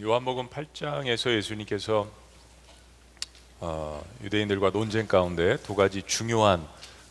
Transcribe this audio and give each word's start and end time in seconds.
요한복음 0.00 0.48
8장에서 0.48 1.34
예수님께서 1.36 2.10
어, 3.60 4.04
유대인들과 4.22 4.70
논쟁 4.70 5.06
가운데 5.06 5.56
두 5.58 5.74
가지 5.76 6.02
중요한 6.02 6.66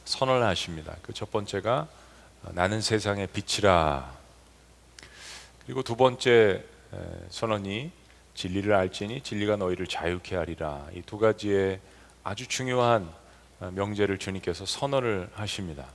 선언을 0.05 0.45
하십니다. 0.45 0.95
그 1.01 1.13
첫 1.13 1.31
번째가 1.31 1.87
어, 2.43 2.49
나는 2.53 2.81
세상의 2.81 3.27
빛이라. 3.27 4.13
그리고 5.65 5.81
두 5.81 5.95
번째 5.95 6.61
에, 6.93 6.97
선언이 7.29 7.91
진리를 8.35 8.73
알지니 8.73 9.21
진리가 9.21 9.55
너희를 9.55 9.87
자유케 9.87 10.35
하리라. 10.35 10.85
이 10.93 11.01
두 11.03 11.17
가지의 11.17 11.79
아주 12.23 12.47
중요한 12.47 13.09
어, 13.61 13.71
명제를 13.73 14.17
주님께서 14.17 14.65
선언을 14.65 15.29
하십니다. 15.35 15.87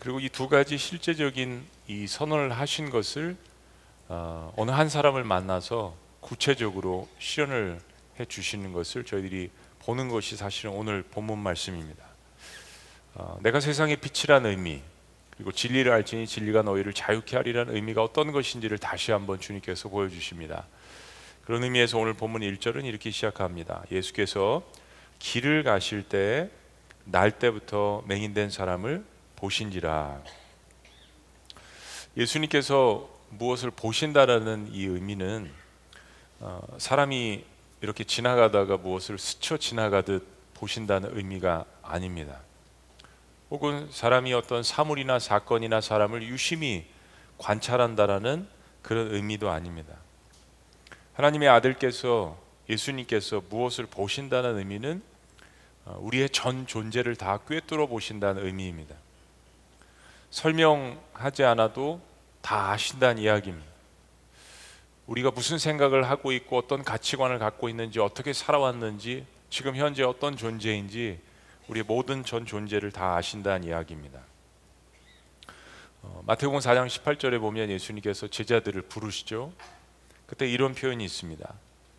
그리고 0.00 0.20
이 0.20 0.28
두 0.28 0.48
가지 0.50 0.76
실제적인 0.76 1.64
이 1.86 2.06
선언을 2.06 2.52
하신 2.52 2.90
것을 2.90 3.36
어, 4.08 4.52
어느 4.56 4.70
한 4.70 4.88
사람을 4.88 5.24
만나서 5.24 5.94
구체적으로 6.20 7.08
실현을 7.18 7.80
해 8.18 8.24
주시는 8.24 8.72
것을 8.72 9.04
저희들이 9.04 9.50
보는 9.80 10.08
것이 10.08 10.36
사실은 10.36 10.72
오늘 10.72 11.02
본문 11.02 11.38
말씀입니다. 11.38 12.04
어, 13.14 13.38
내가 13.42 13.60
세상의 13.60 13.96
빛이라는 13.96 14.50
의미 14.50 14.82
그리고 15.36 15.52
진리를 15.52 15.90
알지니 15.90 16.26
진리가 16.26 16.62
너희를 16.62 16.92
자유케 16.92 17.36
하리라는 17.36 17.74
의미가 17.74 18.02
어떤 18.02 18.32
것인지를 18.32 18.78
다시 18.78 19.12
한번 19.12 19.38
주님께서 19.40 19.88
보여주십니다. 19.88 20.66
그런 21.44 21.62
의미에서 21.62 21.98
오늘 21.98 22.14
본문 22.14 22.42
1절은 22.42 22.84
이렇게 22.84 23.10
시작합니다. 23.10 23.84
예수께서 23.90 24.62
길을 25.18 25.62
가실 25.62 26.02
때 26.02 26.50
날 27.10 27.30
때부터 27.30 28.02
맹인된 28.06 28.50
사람을 28.50 29.04
보신지라. 29.36 30.22
예수님께서 32.16 33.08
무엇을 33.30 33.70
보신다라는 33.70 34.70
이 34.72 34.84
의미는 34.84 35.50
어, 36.40 36.60
사람이 36.78 37.44
이렇게 37.80 38.04
지나가다가 38.04 38.76
무엇을 38.76 39.18
스쳐 39.18 39.56
지나가듯 39.56 40.26
보신다는 40.54 41.16
의미가 41.16 41.64
아닙니다. 41.82 42.40
혹은 43.50 43.88
사람이 43.90 44.32
어떤 44.34 44.62
사물이나 44.62 45.18
사건이나 45.18 45.80
사람을 45.80 46.22
유심히 46.22 46.86
관찰한다라는 47.38 48.46
그런 48.82 49.14
의미도 49.14 49.50
아닙니다. 49.50 49.94
하나님의 51.14 51.48
아들께서 51.48 52.38
예수님께서 52.68 53.42
무엇을 53.48 53.86
보신다는 53.86 54.58
의미는 54.58 55.02
어, 55.84 55.98
우리의 56.00 56.30
전 56.30 56.66
존재를 56.66 57.16
다 57.16 57.38
꿰뚫어 57.48 57.86
보신다는 57.86 58.44
의미입니다. 58.44 58.94
설명하지 60.30 61.44
않아도 61.44 62.00
다 62.48 62.70
아신다는 62.70 63.20
이야기입니다. 63.20 63.70
우리가 65.06 65.30
무슨 65.30 65.58
생각을 65.58 66.08
하고 66.08 66.32
있고 66.32 66.56
어떤 66.56 66.82
가치관을 66.82 67.38
갖고 67.38 67.68
있는지 67.68 68.00
어떻게 68.00 68.32
살아왔는지 68.32 69.26
지금 69.50 69.76
현재 69.76 70.02
어떤 70.02 70.34
존재인지 70.34 71.20
우리의 71.68 71.84
모든 71.86 72.24
전 72.24 72.46
존재를 72.46 72.90
다 72.90 73.16
아신다는 73.16 73.68
이야기입니다. 73.68 74.22
어, 76.00 76.22
마태복음 76.26 76.60
4장 76.60 76.86
18절에 76.86 77.38
보면 77.38 77.68
예수님께서 77.68 78.28
제자들을 78.28 78.80
부르시죠. 78.80 79.52
그때 80.24 80.48
이런 80.48 80.74
표현이 80.74 81.04
있습니다. 81.04 81.52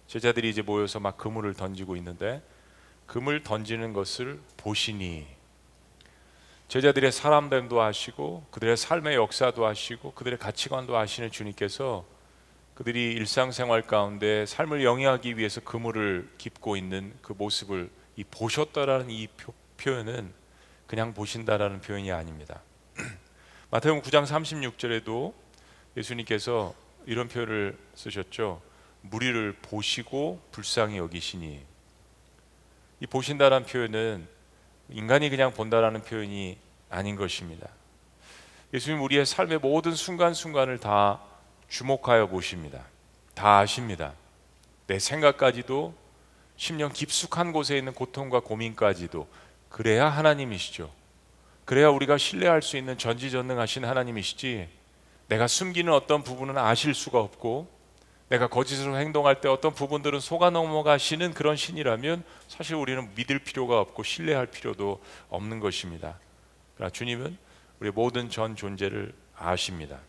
제자들이 0.07 0.49
이제 0.49 0.63
모여서 0.63 0.99
막 0.99 1.15
그물을 1.19 1.53
던지고 1.53 1.95
있는데 1.97 2.41
그물 3.05 3.43
던지는 3.43 3.93
것을 3.93 4.39
보시니 4.57 5.27
제자들의 6.69 7.11
사람됨도 7.11 7.81
아시고 7.81 8.45
그들의 8.51 8.77
삶의 8.77 9.15
역사도 9.15 9.65
아시고 9.65 10.11
그들의 10.11 10.37
가치관도 10.37 10.95
아시는 10.95 11.31
주님께서 11.31 12.05
그들이 12.75 13.11
일상생활 13.13 13.81
가운데 13.81 14.45
삶을 14.45 14.83
영위하기 14.83 15.35
위해서 15.39 15.61
그물을 15.61 16.29
깁고 16.37 16.77
있는 16.77 17.11
그 17.23 17.33
모습을 17.35 17.89
이 18.17 18.23
보셨다라는 18.23 19.09
이 19.09 19.25
표, 19.35 19.51
표현은 19.77 20.31
그냥 20.85 21.15
보신다라는 21.15 21.81
표현이 21.81 22.11
아닙니다. 22.11 22.61
마태복음 23.71 24.03
9장 24.03 24.27
36절에도 24.27 25.33
예수님께서 25.97 26.75
이런 27.07 27.27
표현을 27.29 27.79
쓰셨죠. 27.95 28.61
무리를 29.01 29.53
보시고 29.63 30.39
불쌍히 30.51 30.97
여기시니 30.97 31.65
이 32.99 33.07
보신다라는 33.07 33.65
표현은 33.65 34.38
인간이 34.91 35.29
그냥 35.29 35.53
본다라는 35.53 36.01
표현이 36.03 36.57
아닌 36.89 37.15
것입니다. 37.15 37.67
예수님 38.73 39.01
우리의 39.01 39.25
삶의 39.25 39.59
모든 39.59 39.93
순간순간을 39.93 40.79
다 40.79 41.21
주목하여 41.69 42.27
보십니다. 42.27 42.83
다 43.33 43.59
아십니다. 43.59 44.13
내 44.87 44.99
생각까지도 44.99 45.93
심령 46.57 46.91
깊숙한 46.91 47.51
곳에 47.51 47.77
있는 47.77 47.93
고통과 47.93 48.39
고민까지도 48.41 49.27
그래야 49.69 50.09
하나님이시죠. 50.09 50.91
그래야 51.65 51.89
우리가 51.89 52.17
신뢰할 52.17 52.61
수 52.61 52.77
있는 52.77 52.97
전지전능하신 52.97 53.85
하나님이시지. 53.85 54.67
내가 55.27 55.47
숨기는 55.47 55.93
어떤 55.93 56.23
부분은 56.23 56.57
아실 56.57 56.95
수가 56.95 57.19
없고 57.19 57.69
내가 58.29 58.47
거짓으로 58.47 58.97
행동할 58.97 59.41
때 59.41 59.49
어떤 59.49 59.73
부분들은 59.73 60.19
속아 60.19 60.51
넘어가시는 60.51 61.33
그런 61.33 61.55
신이라면 61.55 62.23
사실 62.47 62.75
우리는 62.75 63.09
믿을 63.15 63.39
필요가 63.39 63.79
없고 63.79 64.03
신뢰할 64.03 64.47
필요도 64.47 65.01
없는 65.29 65.59
것입니다. 65.59 66.19
그러나 66.75 66.91
주님은 66.91 67.37
우리 67.79 67.91
모든 67.91 68.29
전 68.29 68.55
존재를 68.55 69.13
아십니다. 69.35 69.99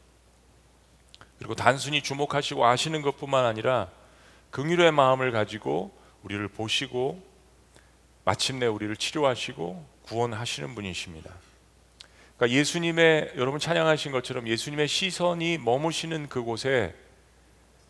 그리고 1.38 1.54
단순히 1.54 2.02
주목하시고 2.02 2.66
아시는 2.66 3.00
것뿐만 3.00 3.46
아니라 3.46 3.88
긍휼의 4.50 4.92
마음을 4.92 5.32
가지고 5.32 5.90
우리를 6.22 6.46
보시고 6.48 7.22
마침내 8.24 8.66
우리를 8.66 8.94
치료하시고 8.96 9.86
구원하시는 10.02 10.74
분이십니다. 10.74 11.32
그러니까 12.36 12.58
예수님의 12.58 13.32
여러분 13.36 13.58
찬양하신 13.58 14.12
것처럼 14.12 14.46
예수님의 14.46 14.88
시선이 14.88 15.58
머무시는 15.58 16.28
그곳에 16.28 16.94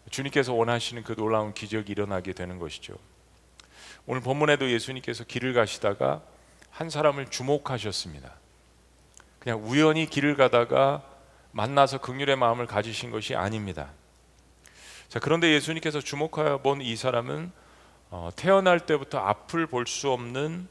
주님께서 0.09 0.55
원하시는 0.55 1.03
그 1.03 1.15
놀라운 1.15 1.53
기적이 1.53 1.93
일어나게 1.93 2.33
되는 2.33 2.59
것이죠. 2.59 2.95
오늘 4.07 4.23
본문에도 4.23 4.71
예수님께서 4.71 5.25
길을 5.25 5.53
가시다가 5.53 6.23
한 6.71 6.89
사람을 6.89 7.27
주목하셨습니다. 7.27 8.33
그냥 9.39 9.63
우연히 9.65 10.07
길을 10.07 10.37
가다가 10.37 11.03
만나서 11.53 11.99
극률의 11.99 12.37
마음을 12.37 12.67
가지신 12.67 13.11
것이 13.11 13.35
아닙니다. 13.35 13.91
자, 15.09 15.19
그런데 15.19 15.53
예수님께서 15.53 16.01
주목하여 16.01 16.59
본 16.59 16.81
이 16.81 16.97
사람은 16.97 17.51
어, 18.11 18.31
태어날 18.35 18.81
때부터 18.81 19.19
앞을 19.19 19.67
볼 19.67 19.87
수 19.87 20.11
없는 20.11 20.69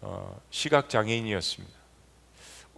어, 0.00 0.40
시각 0.50 0.88
장애인이었습니다. 0.88 1.76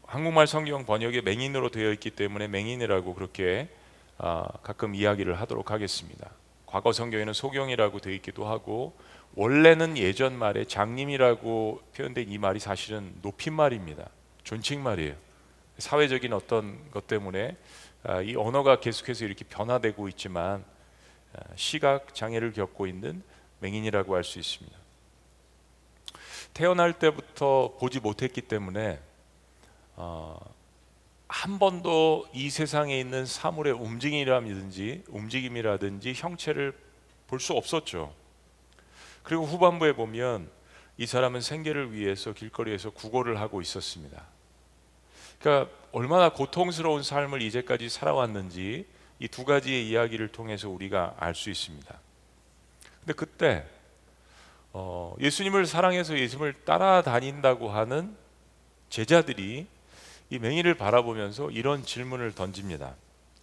한국말 0.06 0.46
성경 0.46 0.84
번역에 0.86 1.20
맹인으로 1.20 1.70
되어 1.70 1.92
있기 1.92 2.10
때문에 2.10 2.48
맹인이라고 2.48 3.14
그렇게 3.14 3.68
어, 4.22 4.44
가끔 4.62 4.94
이야기를 4.94 5.40
하도록 5.40 5.70
하겠습니다. 5.70 6.30
과거 6.66 6.92
성경에는 6.92 7.32
소경이라고 7.32 8.00
되어 8.00 8.12
있기도 8.14 8.46
하고 8.46 8.94
원래는 9.34 9.96
예전 9.96 10.36
말에 10.36 10.66
장님이라고 10.66 11.80
표현된 11.96 12.30
이 12.30 12.36
말이 12.36 12.60
사실은 12.60 13.14
높임말입니다. 13.22 14.10
존칭말이에요. 14.44 15.14
사회적인 15.78 16.34
어떤 16.34 16.90
것 16.90 17.06
때문에 17.06 17.56
아, 18.02 18.20
이 18.20 18.36
언어가 18.36 18.78
계속해서 18.78 19.24
이렇게 19.24 19.46
변화되고 19.46 20.06
있지만 20.10 20.64
아, 21.32 21.40
시각 21.56 22.14
장애를 22.14 22.52
겪고 22.52 22.86
있는 22.86 23.22
맹인이라고 23.60 24.14
할 24.14 24.22
수 24.22 24.38
있습니다. 24.38 24.76
태어날 26.52 26.92
때부터 26.92 27.76
보지 27.80 28.00
못했기 28.00 28.42
때문에 28.42 29.00
어, 29.96 30.38
한 31.50 31.58
번도 31.58 32.28
이 32.32 32.48
세상에 32.48 32.96
있는 33.00 33.26
사물의 33.26 33.72
움직임이라든지 33.72 35.02
움직임이라든지 35.08 36.12
형체를 36.14 36.72
볼 37.26 37.40
수 37.40 37.54
없었죠. 37.54 38.14
그리고 39.24 39.46
후반부에 39.46 39.94
보면 39.94 40.48
이 40.96 41.06
사람은 41.06 41.40
생계를 41.40 41.92
위해서 41.92 42.32
길거리에서 42.32 42.90
구걸을 42.90 43.40
하고 43.40 43.60
있었습니다. 43.60 44.22
그러니까 45.40 45.72
얼마나 45.90 46.28
고통스러운 46.28 47.02
삶을 47.02 47.42
이제까지 47.42 47.88
살아왔는지 47.88 48.86
이 49.18 49.28
두 49.28 49.44
가지의 49.44 49.88
이야기를 49.88 50.28
통해서 50.28 50.68
우리가 50.68 51.16
알 51.18 51.34
수 51.34 51.50
있습니다. 51.50 51.98
근데 53.00 53.12
그때 53.12 53.66
어, 54.72 55.16
예수님을 55.18 55.66
사랑해서 55.66 56.16
예수님을 56.16 56.64
따라다닌다고 56.64 57.70
하는 57.70 58.16
제자들이 58.88 59.66
이 60.30 60.38
맹인을 60.38 60.74
바라보면서 60.74 61.50
이런 61.50 61.84
질문을 61.84 62.32
던집니다. 62.34 62.94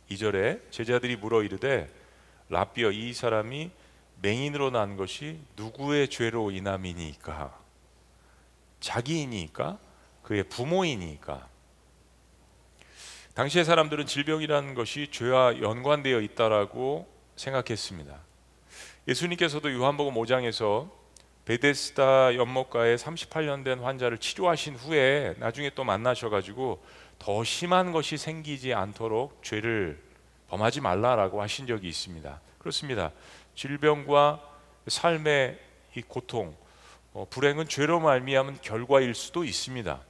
2절에 0.09 0.71
제자들이 0.71 1.17
물어 1.17 1.43
이르되 1.43 1.93
라비어 2.49 2.91
이 2.91 3.13
사람이 3.13 3.71
맹인으로 4.21 4.71
난 4.71 4.95
것이 4.95 5.39
누구의 5.57 6.07
죄로 6.07 6.49
인함이니까? 6.49 7.59
자기이니까? 8.79 9.77
그의 10.23 10.43
부모이니까? 10.43 11.47
당시의 13.33 13.65
사람들은 13.65 14.05
질병이라는 14.05 14.73
것이 14.73 15.09
죄와 15.11 15.61
연관되어 15.61 16.21
있다라고 16.21 17.07
생각했습니다. 17.35 18.17
예수님께서도 19.07 19.71
요한복음 19.73 20.15
5장에서 20.15 20.89
베데스다 21.47 22.35
연못가에 22.35 22.97
38년 22.97 23.63
된 23.63 23.79
환자를 23.79 24.17
치료하신 24.17 24.75
후에 24.75 25.33
나중에 25.37 25.69
또 25.69 25.85
만나셔가지고 25.85 26.83
더 27.19 27.43
심한 27.45 27.93
것이 27.93 28.17
생기지 28.17 28.73
않도록 28.73 29.41
죄를 29.43 29.97
범하지 30.49 30.81
말라라고 30.81 31.41
하신 31.41 31.65
적이 31.65 31.87
있습니다. 31.87 32.41
그렇습니다. 32.57 33.13
질병과 33.55 34.41
삶의 34.87 35.57
이 35.95 36.01
고통, 36.01 36.53
어, 37.13 37.25
불행은 37.29 37.69
죄로 37.69 38.01
말미암은 38.01 38.57
결과일 38.61 39.15
수도 39.15 39.45
있습니다. 39.45 40.01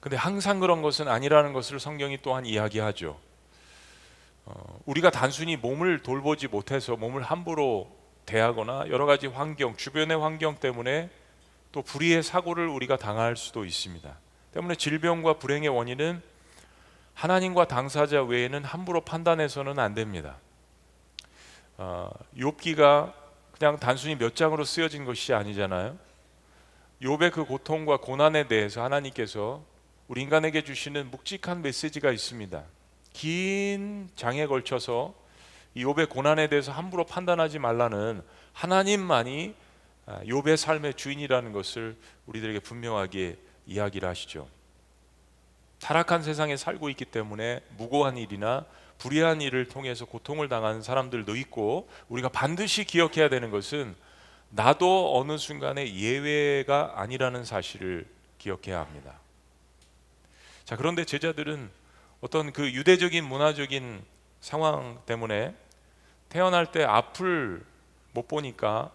근데 0.00 0.16
항상 0.18 0.60
그런 0.60 0.82
것은 0.82 1.08
아니라는 1.08 1.54
것을 1.54 1.80
성경이 1.80 2.18
또한 2.20 2.44
이야기하죠. 2.44 3.18
어, 4.44 4.80
우리가 4.84 5.10
단순히 5.10 5.56
몸을 5.56 6.02
돌보지 6.02 6.48
못해서 6.48 6.94
몸을 6.94 7.22
함부로 7.22 7.97
대하거나 8.28 8.84
여러 8.88 9.06
가지 9.06 9.26
환경, 9.26 9.74
주변의 9.76 10.18
환경 10.18 10.56
때문에 10.56 11.08
또 11.72 11.82
불의의 11.82 12.22
사고를 12.22 12.68
우리가 12.68 12.96
당할 12.96 13.36
수도 13.36 13.64
있습니다. 13.64 14.16
때문에 14.52 14.74
질병과 14.74 15.34
불행의 15.34 15.68
원인은 15.68 16.22
하나님과 17.14 17.66
당사자 17.66 18.22
외에는 18.22 18.64
함부로 18.64 19.00
판단해서는 19.00 19.78
안 19.78 19.94
됩니다. 19.94 20.36
어, 21.78 22.10
욥기가 22.36 23.12
그냥 23.52 23.78
단순히 23.78 24.16
몇 24.16 24.36
장으로 24.36 24.64
쓰여진 24.64 25.04
것이 25.04 25.32
아니잖아요. 25.32 25.98
욥의 27.02 27.32
그 27.32 27.44
고통과 27.44 27.96
고난에 27.96 28.46
대해서 28.46 28.82
하나님께서 28.82 29.62
우리 30.06 30.22
인간에게 30.22 30.62
주시는 30.62 31.10
묵직한 31.10 31.62
메시지가 31.62 32.10
있습니다. 32.12 32.62
긴 33.12 34.08
장에 34.16 34.46
걸쳐서 34.46 35.14
이 35.14 35.27
욥의 35.84 36.08
고난에 36.08 36.48
대해서 36.48 36.72
함부로 36.72 37.04
판단하지 37.04 37.58
말라는 37.58 38.22
하나님만이 38.52 39.54
아, 40.06 40.20
욥의 40.24 40.56
삶의 40.56 40.94
주인이라는 40.94 41.52
것을 41.52 41.96
우리들에게 42.26 42.60
분명하게 42.60 43.36
이야기를 43.66 44.08
하시죠. 44.08 44.48
타락한 45.80 46.22
세상에 46.22 46.56
살고 46.56 46.88
있기 46.90 47.04
때문에 47.04 47.60
무고한 47.76 48.16
일이나 48.16 48.64
불의한 48.98 49.40
일을 49.40 49.68
통해서 49.68 50.04
고통을 50.04 50.48
당하는 50.48 50.82
사람들도 50.82 51.36
있고 51.36 51.88
우리가 52.08 52.30
반드시 52.30 52.84
기억해야 52.84 53.28
되는 53.28 53.50
것은 53.50 53.94
나도 54.50 55.18
어느 55.18 55.36
순간에 55.36 55.94
예외가 55.94 56.94
아니라는 56.96 57.44
사실을 57.44 58.06
기억해야 58.38 58.80
합니다. 58.80 59.18
자, 60.64 60.76
그런데 60.76 61.04
제자들은 61.04 61.70
어떤 62.20 62.52
그 62.52 62.72
유대적인 62.72 63.24
문화적인 63.24 64.02
상황 64.40 65.00
때문에 65.06 65.54
태어날 66.28 66.70
때 66.70 66.84
앞을 66.84 67.64
못 68.12 68.28
보니까 68.28 68.92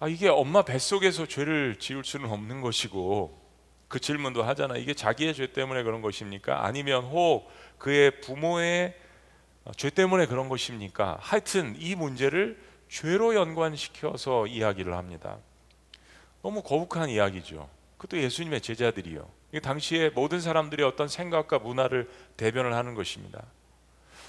아, 0.00 0.08
이게 0.08 0.28
엄마 0.28 0.62
뱃속에서 0.62 1.26
죄를 1.26 1.76
지을 1.78 2.04
수는 2.04 2.30
없는 2.30 2.60
것이고 2.60 3.36
그 3.88 3.98
질문도 3.98 4.42
하잖아. 4.42 4.76
이게 4.76 4.94
자기의 4.94 5.34
죄 5.34 5.52
때문에 5.52 5.82
그런 5.82 6.02
것입니까? 6.02 6.64
아니면 6.64 7.04
혹 7.04 7.50
그의 7.78 8.20
부모의 8.20 8.94
죄 9.76 9.90
때문에 9.90 10.26
그런 10.26 10.48
것입니까? 10.48 11.18
하여튼 11.20 11.74
이 11.78 11.94
문제를 11.94 12.58
죄로 12.88 13.34
연관시켜서 13.34 14.46
이야기를 14.46 14.94
합니다. 14.94 15.38
너무 16.42 16.62
거북한 16.62 17.08
이야기죠. 17.08 17.68
그것도 17.96 18.22
예수님의 18.22 18.60
제자들이요. 18.60 19.28
당시에 19.62 20.10
모든 20.10 20.40
사람들의 20.40 20.86
어떤 20.86 21.08
생각과 21.08 21.58
문화를 21.58 22.08
대변을 22.36 22.74
하는 22.74 22.94
것입니다. 22.94 23.42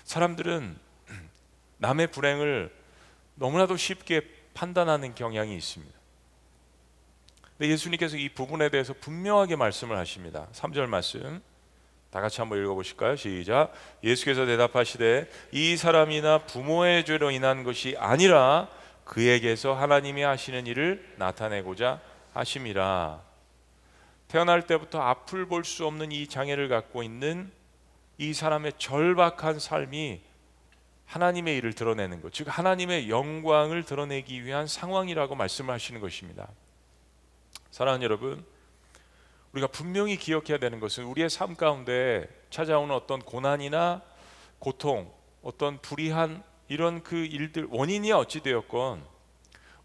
사람들은 0.06 0.78
남의 1.80 2.08
불행을 2.08 2.72
너무나도 3.36 3.78
쉽게 3.78 4.22
판단하는 4.54 5.16
경향이 5.16 5.56
있습니다. 5.56 5.98
근데 7.58 7.72
예수님께서 7.72 8.18
이 8.18 8.30
부분에 8.30 8.70
대해서 8.70 8.94
분명하게 8.94 9.56
말씀을 9.56 9.98
하십니다. 9.98 10.48
3절 10.54 10.88
말씀. 10.88 11.42
다 12.12 12.22
같이 12.22 12.42
한번 12.42 12.62
읽어보실까요? 12.62 13.16
시작. 13.16 13.74
예수께서 14.04 14.46
대답하시되 14.46 15.30
이 15.52 15.78
사람이나 15.78 16.40
부모의 16.40 17.06
죄로 17.06 17.32
인한 17.32 17.64
것이 17.64 17.96
아니라 18.00 18.68
그에게서 19.04 19.74
하나님이 19.74 20.24
하시는 20.24 20.66
일을 20.68 21.16
나타내고자 21.18 22.00
하심이라. 22.34 23.22
태어날 24.28 24.68
때부터 24.68 25.02
앞을 25.02 25.48
볼 25.48 25.64
수 25.64 25.86
없는 25.86 26.12
이 26.12 26.28
장애를 26.28 26.68
갖고 26.68 27.04
있는 27.04 27.52
이 28.18 28.34
사람의 28.34 28.74
절박한 28.78 29.60
삶이 29.60 30.22
하나님의 31.10 31.58
일을 31.58 31.74
드러내는 31.74 32.22
것, 32.22 32.32
즉 32.32 32.46
하나님의 32.48 33.10
영광을 33.10 33.84
드러내기 33.84 34.46
위한 34.46 34.68
상황이라고 34.68 35.34
말씀하시는 35.34 36.00
것입니다. 36.02 36.48
사랑하는 37.72 38.04
여러분, 38.04 38.46
우리가 39.54 39.66
분명히 39.68 40.18
기억해야 40.18 40.60
되는 40.60 40.80
것은 40.80 41.06
우리의 41.06 41.32
삶 41.32 41.56
가운데 41.56 42.30
찾아오는 42.52 42.94
어떤 42.94 43.20
고난이나 43.20 44.04
고통, 44.60 45.12
어떤 45.42 45.82
불의한 45.82 46.44
이런 46.68 47.02
그 47.02 47.16
일들 47.16 47.68
원인이 47.72 48.12
어찌 48.12 48.42
되었건 48.42 49.04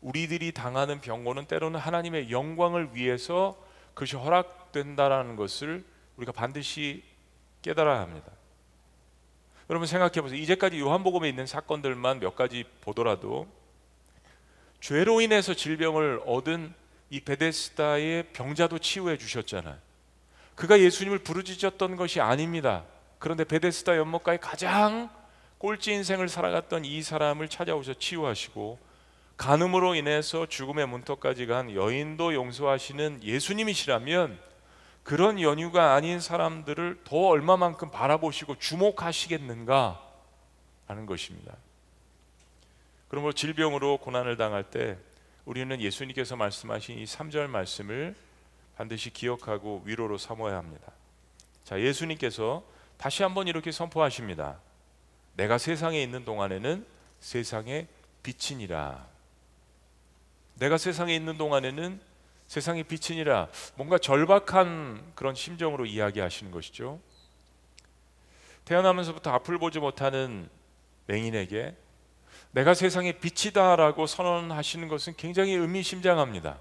우리들이 0.03 0.53
당하는 0.53 1.01
병고는 1.01 1.47
때로는 1.47 1.81
하나님의 1.81 2.31
영광을 2.31 2.95
위해서 2.95 3.57
그것이 3.95 4.17
허락된다라는 4.17 5.37
것을 5.37 5.87
우리가 6.19 6.33
반드시 6.33 7.03
깨달아야 7.63 8.01
합니다. 8.01 8.34
여러분 9.71 9.87
생각해 9.87 10.21
보세요. 10.21 10.39
이제까지 10.39 10.79
요한복음에 10.79 11.29
있는 11.29 11.47
사건들만 11.47 12.21
몇 12.21 12.37
가지 12.37 12.65
보더라도 12.83 13.47
죄로 14.81 15.21
인해서 15.21 15.55
질병을 15.55 16.21
얻은 16.27 16.75
이 17.09 17.21
베데스다의 17.21 18.33
병자도 18.33 18.79
치유해 18.79 19.17
주셨잖아요. 19.17 19.77
그가 20.55 20.79
예수님을 20.81 21.21
부르짖었던 21.21 21.97
것이 21.97 22.21
아닙니다. 22.21 22.85
그런데 23.19 23.45
베데스다 23.45 23.97
연못가에 23.97 24.37
가장 24.37 25.09
꼴찌 25.59 25.93
인생을 25.93 26.29
살아갔던 26.29 26.85
이 26.85 27.03
사람을 27.03 27.49
찾아오셔 27.49 27.95
치유하시고 27.95 28.79
간음으로 29.39 29.95
인해서 29.95 30.47
죽음의 30.47 30.87
문턱까지 30.87 31.47
간 31.47 31.75
여인도 31.75 32.35
용서하시는 32.35 33.23
예수님이시라면 33.23 34.39
그런 35.05 35.41
연유가 35.41 35.95
아닌 35.95 36.19
사람들을 36.19 37.03
더 37.05 37.17
얼마만큼 37.29 37.91
바라보시고 37.91 38.59
주목하시겠는가 38.59 40.03
하는 40.87 41.07
것입니다. 41.07 41.55
그러므로 43.09 43.33
질병으로 43.33 43.99
고난을 43.99 44.37
당할 44.39 44.65
때 44.65 44.99
우리는 45.45 45.79
예수님께서 45.79 46.37
말씀하신 46.37 46.99
이 46.99 47.05
3절 47.05 47.49
말씀을 47.49 48.17
반드시 48.77 49.11
기억하고 49.11 49.83
위로로 49.85 50.17
삼어야 50.17 50.57
합니다. 50.57 50.91
자, 51.65 51.79
예수님께서 51.79 52.65
다시 52.97 53.23
한번 53.23 53.47
이렇게 53.47 53.71
선포하십니다. 53.73 54.59
내가 55.37 55.59
세상에 55.59 56.03
있는 56.03 56.25
동안에는 56.25 56.87
세상의 57.21 57.89
빛이니라. 58.23 59.07
내가 60.57 60.79
세상에 60.79 61.15
있는 61.15 61.37
동안에는 61.37 62.01
세상의 62.55 62.85
빛이니라. 62.85 63.49
뭔가 63.75 63.99
절박한 63.99 65.15
그런 65.17 65.35
심정으로 65.35 65.87
이야기하시는 65.87 66.53
것이죠. 66.53 67.01
태어나면서부터 68.65 69.33
앞을 69.33 69.59
보지 69.59 69.81
못하는 69.81 70.49
맹인에게 71.07 71.75
내가 72.53 72.75
세상의 72.75 73.19
빛이다라고 73.19 74.07
선언하시는 74.07 74.87
것은 74.87 75.15
굉장히 75.17 75.55
의미심장합니다. 75.55 76.61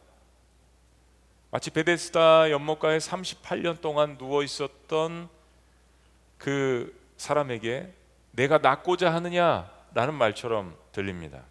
마치 1.52 1.70
베데스다 1.70 2.50
연못가에 2.50 2.98
38년 2.98 3.80
동안 3.80 4.18
누워 4.18 4.42
있었던 4.42 5.30
그 6.40 7.00
사람에게 7.18 7.94
내가 8.32 8.58
낫고자 8.58 9.14
하느냐라는 9.14 10.16
말처럼 10.16 10.76
들립니다. 10.92 11.44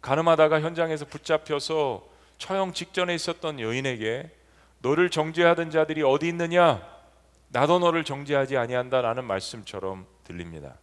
가늠하다가 0.00 0.60
현장에서 0.62 1.04
붙잡혀서 1.04 2.15
처형 2.38 2.72
직전에 2.72 3.14
있었던 3.14 3.60
여인에게 3.60 4.30
너를 4.80 5.10
정죄하던 5.10 5.70
자들이 5.70 6.02
어디 6.02 6.28
있느냐? 6.28 6.86
나도 7.48 7.78
너를 7.78 8.04
정죄하지 8.04 8.56
아니한다라는 8.56 9.24
말씀처럼 9.24 10.06
들립니다. 10.24 10.76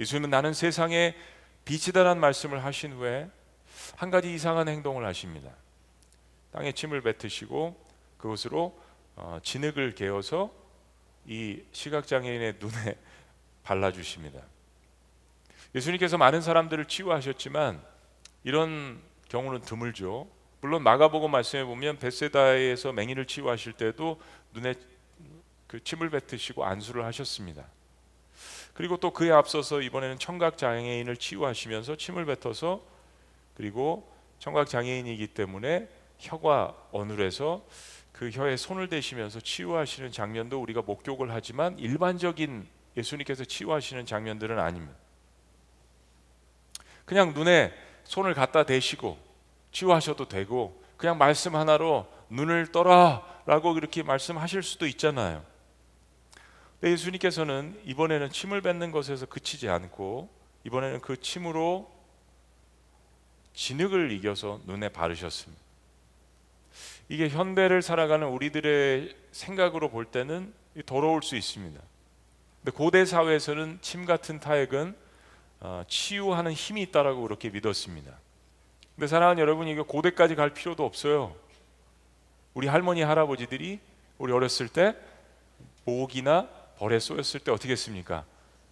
예수님은 0.00 0.30
나는 0.30 0.52
세상에 0.52 1.14
빛이다라는 1.64 2.20
말씀을 2.20 2.64
하신 2.64 2.92
후에 2.92 3.28
한 3.96 4.10
가지 4.10 4.32
이상한 4.32 4.68
행동을 4.68 5.04
하십니다. 5.06 5.50
땅에 6.52 6.72
침을 6.72 7.00
뱉으시고 7.00 7.76
그것으로 8.18 8.78
어, 9.16 9.38
진흙을 9.42 9.94
개어서 9.94 10.52
이 11.26 11.62
시각장애인의 11.72 12.56
눈에 12.58 12.96
발라주십니다. 13.64 14.40
예수님께서 15.74 16.18
많은 16.18 16.40
사람들을 16.40 16.84
치유하셨지만 16.86 17.82
이런 18.44 19.00
경우는 19.28 19.62
드물죠. 19.62 20.28
물론 20.62 20.84
마가복음 20.84 21.32
말씀해 21.32 21.64
보면 21.64 21.98
베세다에서 21.98 22.92
맹인을 22.92 23.26
치유하실 23.26 23.72
때도 23.72 24.20
눈에 24.52 24.74
그 25.66 25.82
침을 25.82 26.08
뱉으시고 26.08 26.64
안수를 26.64 27.04
하셨습니다. 27.04 27.66
그리고 28.72 28.96
또 28.96 29.10
그에 29.10 29.32
앞서서 29.32 29.80
이번에는 29.80 30.20
청각 30.20 30.56
장애인을 30.56 31.16
치유하시면서 31.16 31.96
침을 31.96 32.26
뱉어서 32.26 32.80
그리고 33.56 34.08
청각 34.38 34.68
장애인이기 34.68 35.28
때문에 35.28 35.88
혀가 36.18 36.76
어눌해서 36.92 37.66
그 38.12 38.30
혀에 38.30 38.56
손을 38.56 38.88
대시면서 38.88 39.40
치유하시는 39.40 40.12
장면도 40.12 40.62
우리가 40.62 40.82
목격을 40.82 41.32
하지만 41.32 41.76
일반적인 41.76 42.68
예수님께서 42.96 43.44
치유하시는 43.44 44.06
장면들은 44.06 44.60
아닙니다. 44.60 44.94
그냥 47.04 47.34
눈에 47.34 47.72
손을 48.04 48.34
갖다 48.34 48.62
대시고 48.62 49.31
치유하셔도 49.72 50.28
되고 50.28 50.80
그냥 50.96 51.18
말씀 51.18 51.56
하나로 51.56 52.06
눈을 52.30 52.70
떠라라고 52.70 53.74
그렇게 53.74 54.02
말씀하실 54.02 54.62
수도 54.62 54.86
있잖아요. 54.86 55.42
근데 56.80 56.92
예수님께서는 56.92 57.80
이번에는 57.84 58.30
침을 58.30 58.60
뱉는 58.60 58.92
것에서 58.92 59.26
그치지 59.26 59.68
않고 59.68 60.28
이번에는 60.64 61.00
그 61.00 61.20
침으로 61.20 61.90
진흙을 63.54 64.12
이겨서 64.12 64.60
눈에 64.66 64.88
바르셨습니다. 64.88 65.62
이게 67.08 67.28
현대를 67.28 67.82
살아가는 67.82 68.26
우리들의 68.26 69.14
생각으로 69.32 69.90
볼 69.90 70.06
때는 70.06 70.54
더러울 70.86 71.22
수 71.22 71.36
있습니다. 71.36 71.80
근데 72.64 72.76
고대 72.76 73.04
사회에서는 73.04 73.78
침 73.82 74.06
같은 74.06 74.40
타액은 74.40 74.96
어, 75.60 75.84
치유하는 75.86 76.52
힘이 76.52 76.82
있다라고 76.82 77.22
그렇게 77.22 77.50
믿었습니다. 77.50 78.18
근데 78.94 79.06
사랑하는 79.06 79.40
여러분 79.40 79.68
이게 79.68 79.80
고대까지 79.80 80.34
갈 80.34 80.50
필요도 80.50 80.84
없어요. 80.84 81.34
우리 82.54 82.66
할머니 82.68 83.02
할아버지들이 83.02 83.80
우리 84.18 84.32
어렸을 84.32 84.68
때 84.68 84.94
목이나 85.84 86.48
벌에 86.78 86.98
쏘였을 86.98 87.40
때 87.40 87.50
어떻게 87.50 87.72
했습니까? 87.72 88.24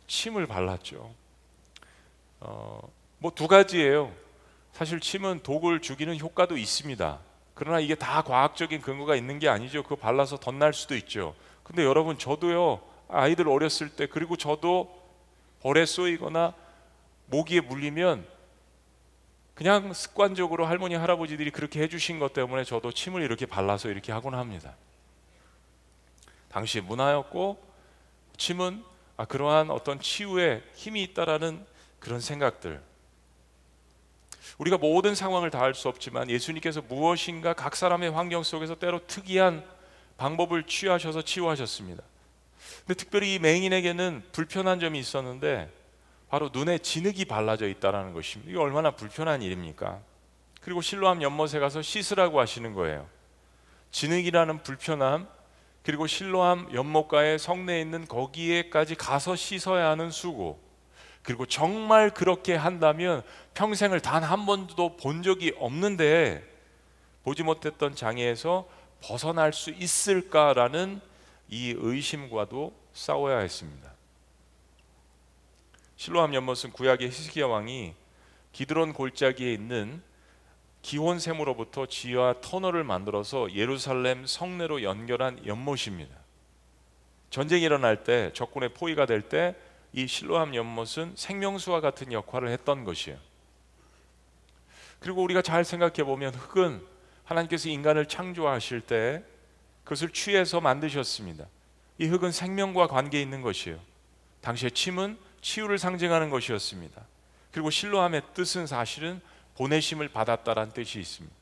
침을 0.06 0.46
발랐죠. 0.46 1.10
어, 2.40 2.80
뭐 3.18 3.30
두 3.34 3.48
가지예요. 3.48 4.12
사실 4.72 5.00
침은 5.00 5.40
독을 5.42 5.80
죽이는 5.80 6.18
효과도 6.18 6.56
있습니다. 6.56 7.18
그러나 7.54 7.80
이게 7.80 7.94
다 7.94 8.22
과학적인 8.22 8.80
근거가 8.80 9.16
있는 9.16 9.38
게 9.38 9.48
아니죠. 9.48 9.82
그거 9.82 9.96
발라서 9.96 10.38
덧날 10.38 10.72
수도 10.72 10.94
있죠. 10.96 11.34
근데 11.62 11.84
여러분 11.84 12.18
저도요 12.18 12.80
아이들 13.08 13.48
어렸을 13.48 13.90
때 13.90 14.06
그리고 14.06 14.36
저도 14.36 14.94
벌에 15.60 15.84
쏘이거나 15.84 16.54
모기에 17.26 17.60
물리면 17.60 18.24
그냥 19.54 19.92
습관적으로 19.92 20.66
할머니 20.66 20.94
할아버지들이 20.94 21.50
그렇게 21.50 21.82
해주신 21.82 22.18
것 22.18 22.32
때문에 22.32 22.64
저도 22.64 22.92
침을 22.92 23.22
이렇게 23.22 23.46
발라서 23.46 23.90
이렇게 23.90 24.12
하곤 24.12 24.34
합니다. 24.34 24.74
당시 26.50 26.80
문화였고 26.80 27.62
침은 28.36 28.82
아, 29.16 29.26
그러한 29.26 29.70
어떤 29.70 30.00
치유에 30.00 30.62
힘이 30.74 31.02
있다라는 31.02 31.64
그런 31.98 32.20
생각들. 32.20 32.80
우리가 34.56 34.78
모든 34.78 35.14
상황을 35.14 35.50
다할수 35.50 35.88
없지만 35.88 36.30
예수님께서 36.30 36.82
무엇인가 36.82 37.52
각 37.52 37.76
사람의 37.76 38.10
환경 38.10 38.42
속에서 38.42 38.74
때로 38.74 39.06
특이한 39.06 39.64
방법을 40.16 40.64
취하셔서 40.64 41.22
치유하셨습니다. 41.22 42.02
근데 42.86 42.94
특별히 42.94 43.34
이 43.34 43.38
맹인에게는 43.38 44.22
불편한 44.32 44.80
점이 44.80 44.98
있었는데 44.98 45.70
바로 46.30 46.48
눈에 46.52 46.78
진흙이 46.78 47.24
발라져 47.26 47.68
있다라는 47.68 48.14
것입니다. 48.14 48.50
이게 48.50 48.58
얼마나 48.58 48.92
불편한 48.92 49.42
일입니까? 49.42 50.00
그리고 50.60 50.80
실로암 50.80 51.22
연못에 51.22 51.58
가서 51.58 51.82
씻으라고 51.82 52.38
하시는 52.38 52.72
거예요. 52.72 53.08
진흙이라는 53.90 54.62
불편함 54.62 55.28
그리고 55.82 56.06
실로암 56.06 56.68
연못가에 56.72 57.36
성내에 57.36 57.80
있는 57.80 58.06
거기에까지 58.06 58.94
가서 58.94 59.34
씻어야 59.34 59.88
하는 59.90 60.10
수고 60.10 60.60
그리고 61.22 61.46
정말 61.46 62.10
그렇게 62.10 62.54
한다면 62.54 63.22
평생을 63.54 64.00
단 64.00 64.22
한 64.22 64.46
번도 64.46 64.96
본 64.96 65.22
적이 65.22 65.54
없는데 65.58 66.44
보지 67.24 67.42
못했던 67.42 67.94
장애에서 67.96 68.68
벗어날 69.02 69.52
수 69.52 69.70
있을까라는 69.70 71.00
이 71.48 71.74
의심과도 71.76 72.72
싸워야 72.92 73.38
했습니다. 73.38 73.89
실로암 76.00 76.32
연못은 76.32 76.72
구약의 76.72 77.08
히스기야 77.08 77.46
왕이 77.46 77.94
기드론 78.52 78.94
골짜기에 78.94 79.52
있는 79.52 80.02
기혼 80.80 81.18
샘으로부터 81.18 81.84
지하 81.84 82.34
터널을 82.40 82.84
만들어서 82.84 83.54
예루살렘 83.54 84.24
성내로 84.24 84.82
연결한 84.82 85.44
연못입니다. 85.44 86.16
전쟁이 87.28 87.64
일어날 87.64 88.02
때 88.02 88.32
적군의 88.32 88.72
포위가 88.72 89.04
될 89.04 89.28
때 89.28 89.54
이 89.92 90.06
실로암 90.06 90.54
연못은 90.54 91.14
생명수와 91.16 91.82
같은 91.82 92.12
역할을 92.12 92.48
했던 92.48 92.84
것이에요. 92.84 93.18
그리고 95.00 95.22
우리가 95.22 95.42
잘 95.42 95.64
생각해 95.66 96.04
보면 96.04 96.34
흙은 96.34 96.80
하나님께서 97.24 97.68
인간을 97.68 98.06
창조하실 98.06 98.82
때 98.82 99.22
그것을 99.84 100.10
취해서 100.10 100.62
만드셨습니다. 100.62 101.46
이 101.98 102.06
흙은 102.06 102.32
생명과 102.32 102.86
관계 102.86 103.20
있는 103.20 103.42
것이에요. 103.42 103.78
당시의 104.40 104.70
침은 104.70 105.18
치유를 105.40 105.78
상징하는 105.78 106.30
것이었습니다. 106.30 107.02
그리고 107.52 107.70
실로함의 107.70 108.22
뜻은 108.34 108.66
사실은 108.66 109.20
보내심을 109.56 110.08
받았다라는 110.08 110.72
뜻이 110.72 111.00
있습니다. 111.00 111.34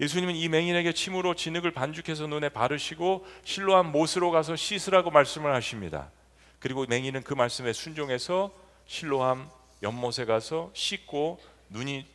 예수님은 0.00 0.34
이 0.34 0.48
맹인에게 0.48 0.94
침으로 0.94 1.34
진흙을 1.34 1.72
반죽해서 1.72 2.26
눈에 2.26 2.48
바르시고 2.48 3.26
실로함 3.44 3.92
못으로 3.92 4.30
가서 4.30 4.56
씻으라고 4.56 5.10
말씀을 5.10 5.52
하십니다. 5.54 6.10
그리고 6.58 6.86
맹인은 6.86 7.22
그 7.22 7.34
말씀에 7.34 7.72
순종해서 7.72 8.50
실로함 8.86 9.50
연못에 9.82 10.24
가서 10.24 10.70
씻고 10.72 11.40
눈이 11.68 12.06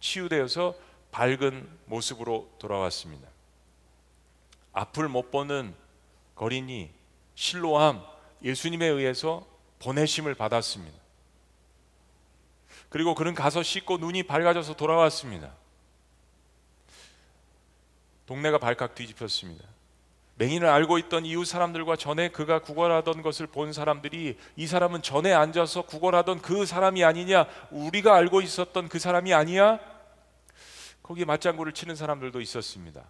치유되어서 0.00 0.74
밝은 1.12 1.68
모습으로 1.86 2.50
돌아왔습니다. 2.58 3.26
앞을 4.72 5.08
못 5.08 5.30
보는 5.30 5.74
거린이 6.34 6.90
실로함 7.34 8.02
예수님에 8.42 8.86
의해서 8.86 9.46
보내심을 9.80 10.34
받았습니다. 10.34 10.96
그리고 12.88 13.14
그는 13.14 13.34
가서 13.34 13.62
씻고 13.62 13.98
눈이 13.98 14.24
밝아져서 14.24 14.74
돌아왔습니다. 14.74 15.52
동네가 18.26 18.58
발칵 18.58 18.94
뒤집혔습니다. 18.94 19.64
맹인을 20.36 20.68
알고 20.68 20.98
있던 20.98 21.26
이웃 21.26 21.44
사람들과 21.44 21.96
전에 21.96 22.28
그가 22.30 22.60
구걸하던 22.60 23.20
것을 23.20 23.46
본 23.46 23.72
사람들이 23.72 24.38
이 24.56 24.66
사람은 24.66 25.02
전에 25.02 25.32
앉아서 25.32 25.82
구걸하던 25.82 26.40
그 26.40 26.64
사람이 26.64 27.04
아니냐? 27.04 27.46
우리가 27.70 28.14
알고 28.14 28.40
있었던 28.40 28.88
그 28.88 28.98
사람이 28.98 29.34
아니야? 29.34 29.78
거기에 31.02 31.24
맞장구를 31.26 31.72
치는 31.72 31.94
사람들도 31.94 32.40
있었습니다. 32.40 33.04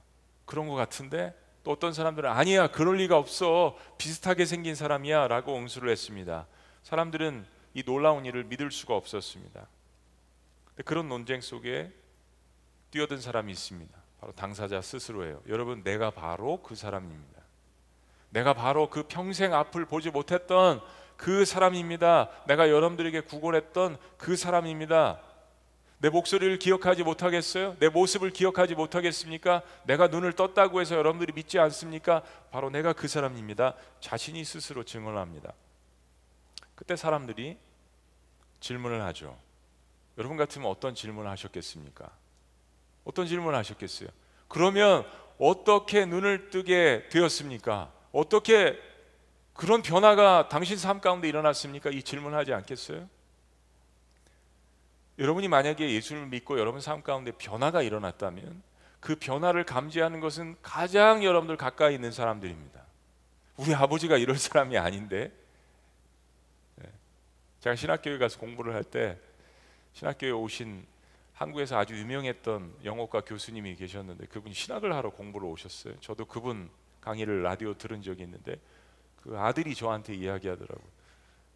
그런 0.44 0.66
것 0.66 0.74
같은데 0.74 1.34
또 1.62 1.70
어떤 1.70 1.92
사람들은 1.92 2.28
아니야 2.30 2.68
그럴 2.68 2.96
리가 2.96 3.16
없어 3.16 3.76
비슷하게 3.98 4.46
생긴 4.46 4.74
사람이야 4.74 5.28
라고 5.28 5.56
응수를 5.56 5.90
했습니다. 5.90 6.46
사람들은 6.82 7.46
이 7.74 7.82
놀라운 7.82 8.24
일을 8.24 8.44
믿을 8.44 8.70
수가 8.70 8.94
없었습니다. 8.96 9.66
그런 10.84 11.08
논쟁 11.08 11.40
속에 11.40 11.92
뛰어든 12.90 13.20
사람이 13.20 13.52
있습니다. 13.52 13.96
바로 14.20 14.32
당사자 14.32 14.80
스스로예요. 14.80 15.42
여러분, 15.48 15.82
내가 15.82 16.10
바로 16.10 16.62
그 16.62 16.74
사람입니다. 16.74 17.40
내가 18.30 18.54
바로 18.54 18.88
그 18.90 19.04
평생 19.04 19.54
앞을 19.54 19.86
보지 19.86 20.10
못했던 20.10 20.80
그 21.16 21.44
사람입니다. 21.44 22.30
내가 22.46 22.70
여러분들에게 22.70 23.20
구걸했던 23.22 23.98
그 24.16 24.36
사람입니다. 24.36 25.20
내 25.98 26.08
목소리를 26.08 26.58
기억하지 26.58 27.02
못하겠어요? 27.02 27.76
내 27.78 27.90
모습을 27.90 28.30
기억하지 28.30 28.74
못하겠습니까? 28.74 29.62
내가 29.84 30.06
눈을 30.06 30.32
떴다고 30.32 30.80
해서 30.80 30.96
여러분들이 30.96 31.32
믿지 31.34 31.58
않습니까? 31.58 32.22
바로 32.50 32.70
내가 32.70 32.94
그 32.94 33.06
사람입니다. 33.06 33.74
자신이 34.00 34.42
스스로 34.44 34.82
증언합니다. 34.82 35.52
그때 36.80 36.96
사람들이 36.96 37.58
질문을 38.60 39.02
하죠. 39.02 39.38
여러분 40.16 40.38
같으면 40.38 40.66
어떤 40.70 40.94
질문을 40.94 41.30
하셨겠습니까? 41.30 42.10
어떤 43.04 43.26
질문을 43.26 43.54
하셨겠어요? 43.58 44.08
그러면 44.48 45.04
어떻게 45.38 46.06
눈을 46.06 46.48
뜨게 46.48 47.06
되었습니까? 47.10 47.92
어떻게 48.12 48.80
그런 49.52 49.82
변화가 49.82 50.48
당신 50.48 50.78
삶 50.78 51.02
가운데 51.02 51.28
일어났습니까? 51.28 51.90
이 51.90 52.02
질문하지 52.02 52.54
않겠어요? 52.54 53.06
여러분이 55.18 55.48
만약에 55.48 55.92
예수를 55.92 56.28
믿고 56.28 56.58
여러분 56.58 56.80
삶 56.80 57.02
가운데 57.02 57.30
변화가 57.32 57.82
일어났다면 57.82 58.62
그 59.00 59.16
변화를 59.16 59.64
감지하는 59.64 60.20
것은 60.20 60.56
가장 60.62 61.24
여러분들 61.24 61.58
가까이 61.58 61.94
있는 61.94 62.10
사람들입니다. 62.10 62.80
우리 63.58 63.74
아버지가 63.74 64.16
이럴 64.16 64.38
사람이 64.38 64.78
아닌데 64.78 65.30
제가 67.60 67.76
신학교에 67.76 68.18
가서 68.18 68.38
공부를 68.38 68.74
할 68.74 68.84
때 68.84 69.18
신학교에 69.92 70.30
오신 70.30 70.86
한국에서 71.34 71.78
아주 71.78 71.94
유명했던 71.94 72.76
영어과 72.84 73.22
교수님이 73.22 73.74
계셨는데 73.76 74.26
그분이 74.26 74.54
신학을 74.54 74.94
하러 74.94 75.10
공부를 75.10 75.48
오셨어요. 75.48 75.94
저도 76.00 76.26
그분 76.26 76.70
강의를 77.00 77.42
라디오 77.42 77.74
들은 77.74 78.02
적이 78.02 78.24
있는데 78.24 78.56
그 79.22 79.38
아들이 79.38 79.74
저한테 79.74 80.14
이야기하더라고요. 80.14 80.88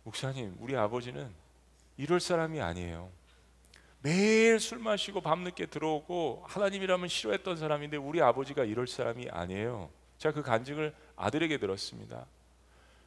목사님, 0.05 0.57
우리 0.59 0.77
아버지는 0.77 1.31
이럴 1.97 2.21
사람이 2.21 2.61
아니에요. 2.61 3.11
매일 4.01 4.61
술 4.61 4.79
마시고 4.79 5.21
밤늦게 5.21 5.67
들어오고 5.67 6.45
하나님이라면 6.47 7.09
싫어했던 7.09 7.57
사람인데 7.57 7.97
우리 7.97 8.21
아버지가 8.21 8.65
이럴 8.65 8.87
사람이 8.87 9.29
아니에요. 9.31 9.91
제가 10.19 10.35
그 10.35 10.43
간증을 10.43 10.95
아들에게 11.17 11.57
들었습니다. 11.59 12.27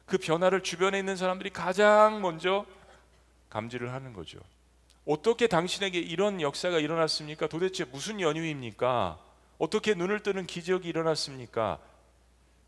그 0.06 0.16
변화를 0.18 0.62
주변에 0.62 0.98
있는 0.98 1.16
사람들이 1.16 1.50
가장 1.50 2.20
먼저 2.20 2.64
감지를 3.50 3.92
하는 3.92 4.12
거죠. 4.12 4.38
어떻게 5.04 5.46
당신에게 5.46 5.98
이런 5.98 6.40
역사가 6.40 6.78
일어났습니까? 6.78 7.46
도대체 7.48 7.84
무슨 7.84 8.20
연유입니까? 8.20 9.18
어떻게 9.58 9.94
눈을 9.94 10.22
뜨는 10.22 10.46
기적이 10.46 10.88
일어났습니까? 10.88 11.78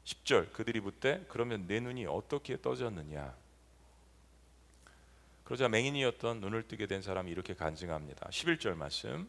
10절 0.04 0.52
그들이 0.52 0.80
묻되 0.80 1.24
그러면 1.28 1.66
내 1.66 1.80
눈이 1.80 2.06
어떻게 2.06 2.60
떠졌느냐? 2.60 3.34
그러자 5.44 5.68
맹인이었던 5.68 6.40
눈을 6.40 6.68
뜨게 6.68 6.86
된 6.86 7.02
사람이 7.02 7.30
이렇게 7.30 7.54
간증합니다. 7.54 8.28
11절 8.30 8.74
말씀 8.74 9.28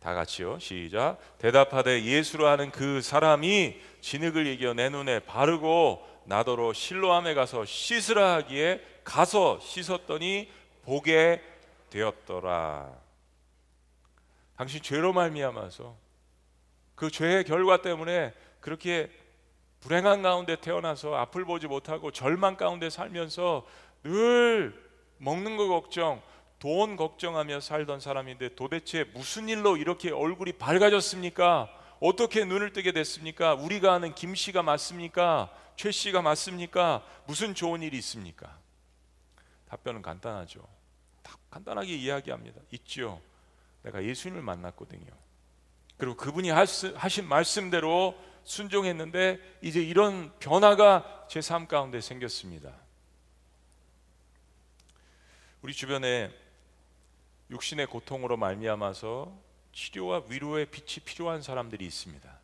다 0.00 0.14
같이요. 0.14 0.58
시작. 0.58 1.18
대답하되 1.38 2.04
예수로 2.04 2.46
하는 2.46 2.70
그 2.70 3.02
사람이 3.02 3.76
진흙을 4.00 4.46
이겨 4.46 4.74
내 4.74 4.88
눈에 4.88 5.20
바르고 5.20 6.06
나더러 6.24 6.72
실로암에 6.72 7.34
가서 7.34 7.64
씻으라 7.64 8.34
하기에 8.34 8.80
가서 9.04 9.60
씻었더니 9.60 10.50
보게 10.86 11.42
되었더라. 11.90 12.96
당신 14.56 14.80
죄로 14.82 15.12
말미암아서 15.12 15.96
그 16.94 17.10
죄의 17.10 17.44
결과 17.44 17.82
때문에 17.82 18.32
그렇게 18.60 19.10
불행한 19.80 20.22
가운데 20.22 20.56
태어나서 20.56 21.14
앞을 21.16 21.44
보지 21.44 21.66
못하고 21.66 22.12
절망 22.12 22.56
가운데 22.56 22.88
살면서 22.88 23.66
늘 24.04 24.80
먹는 25.18 25.56
거 25.56 25.68
걱정, 25.68 26.22
돈 26.58 26.96
걱정하며 26.96 27.60
살던 27.60 28.00
사람인데 28.00 28.54
도대체 28.54 29.04
무슨 29.12 29.48
일로 29.48 29.76
이렇게 29.76 30.10
얼굴이 30.10 30.52
밝아졌습니까? 30.52 31.68
어떻게 32.00 32.44
눈을 32.44 32.72
뜨게 32.72 32.92
됐습니까? 32.92 33.54
우리가 33.54 33.92
아는 33.92 34.14
김 34.14 34.34
씨가 34.34 34.62
맞습니까? 34.62 35.50
최 35.76 35.90
씨가 35.90 36.22
맞습니까? 36.22 37.04
무슨 37.26 37.54
좋은 37.54 37.82
일이 37.82 37.98
있습니까? 37.98 38.56
답변은 39.68 40.02
간단하죠. 40.02 40.75
간단하게 41.56 41.94
이야기합니다. 41.94 42.60
있죠. 42.72 43.20
내가 43.82 44.04
예수님을 44.04 44.42
만났거든요. 44.42 45.06
그리고 45.96 46.14
그분이 46.16 46.50
하신 46.50 47.26
말씀대로 47.28 48.14
순종했는데 48.44 49.38
이제 49.62 49.82
이런 49.82 50.36
변화가 50.38 51.26
제 51.30 51.40
삶 51.40 51.66
가운데 51.66 52.00
생겼습니다. 52.00 52.74
우리 55.62 55.72
주변에 55.72 56.30
육신의 57.50 57.86
고통으로 57.86 58.36
말미암아서 58.36 59.32
치료와 59.72 60.24
위로의 60.28 60.66
빛이 60.66 61.04
필요한 61.04 61.40
사람들이 61.42 61.86
있습니다. 61.86 62.38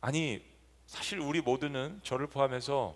아니 0.00 0.44
사실 0.86 1.18
우리 1.18 1.40
모두는 1.40 2.00
저를 2.04 2.28
포함해서 2.28 2.94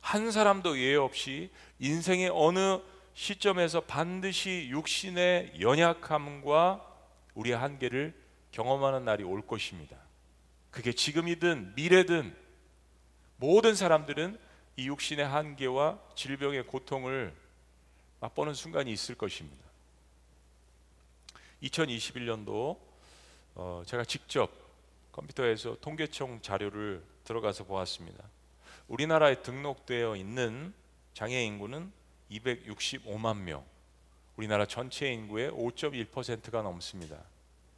한 0.00 0.30
사람도 0.30 0.78
예외 0.78 0.94
없이 0.96 1.50
인생의 1.80 2.30
어느 2.32 2.80
시점에서 3.18 3.80
반드시 3.80 4.68
육신의 4.70 5.60
연약함과 5.60 6.86
우리의 7.34 7.56
한계를 7.56 8.14
경험하는 8.52 9.04
날이 9.04 9.24
올 9.24 9.44
것입니다. 9.44 9.96
그게 10.70 10.92
지금이든 10.92 11.74
미래든 11.74 12.32
모든 13.36 13.74
사람들은 13.74 14.38
이 14.76 14.86
육신의 14.86 15.26
한계와 15.26 15.98
질병의 16.14 16.68
고통을 16.68 17.34
맛보는 18.20 18.54
순간이 18.54 18.92
있을 18.92 19.16
것입니다. 19.16 19.64
2021년도 21.64 22.78
어 23.56 23.82
제가 23.84 24.04
직접 24.04 24.48
컴퓨터에서 25.10 25.76
통계청 25.80 26.40
자료를 26.40 27.02
들어가서 27.24 27.64
보았습니다. 27.64 28.22
우리나라에 28.86 29.42
등록되어 29.42 30.14
있는 30.14 30.72
장애 31.14 31.42
인구는 31.42 31.97
265만 32.30 33.38
명. 33.38 33.64
우리나라 34.36 34.66
전체 34.66 35.12
인구의 35.12 35.50
5.1%가 35.50 36.62
넘습니다. 36.62 37.22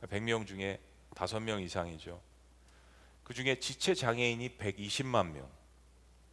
100명 0.03 0.47
중에 0.47 0.79
5명 1.15 1.63
이상이죠. 1.63 2.21
그 3.25 3.35
중에 3.35 3.61
지체 3.61 3.95
장애인이 3.95 4.57
120만 4.59 5.31
명, 5.31 5.49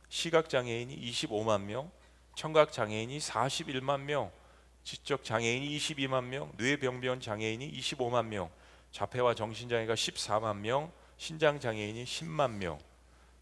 시각 0.09 0.49
장애인이 0.49 0.99
25만 1.11 1.61
명, 1.61 1.91
청각 2.35 2.71
장애인이 2.71 3.17
41만 3.19 4.01
명, 4.01 4.31
지적 4.83 5.23
장애인이 5.23 5.77
22만 5.77 6.23
명, 6.25 6.51
뇌병변 6.57 7.21
장애인이 7.21 7.71
25만 7.71 8.25
명, 8.25 8.49
자폐와 8.91 9.35
정신 9.35 9.69
장애가 9.69 9.93
14만 9.93 10.57
명, 10.57 10.91
신장 11.17 11.59
장애인이 11.59 12.03
10만 12.03 12.51
명. 12.51 12.79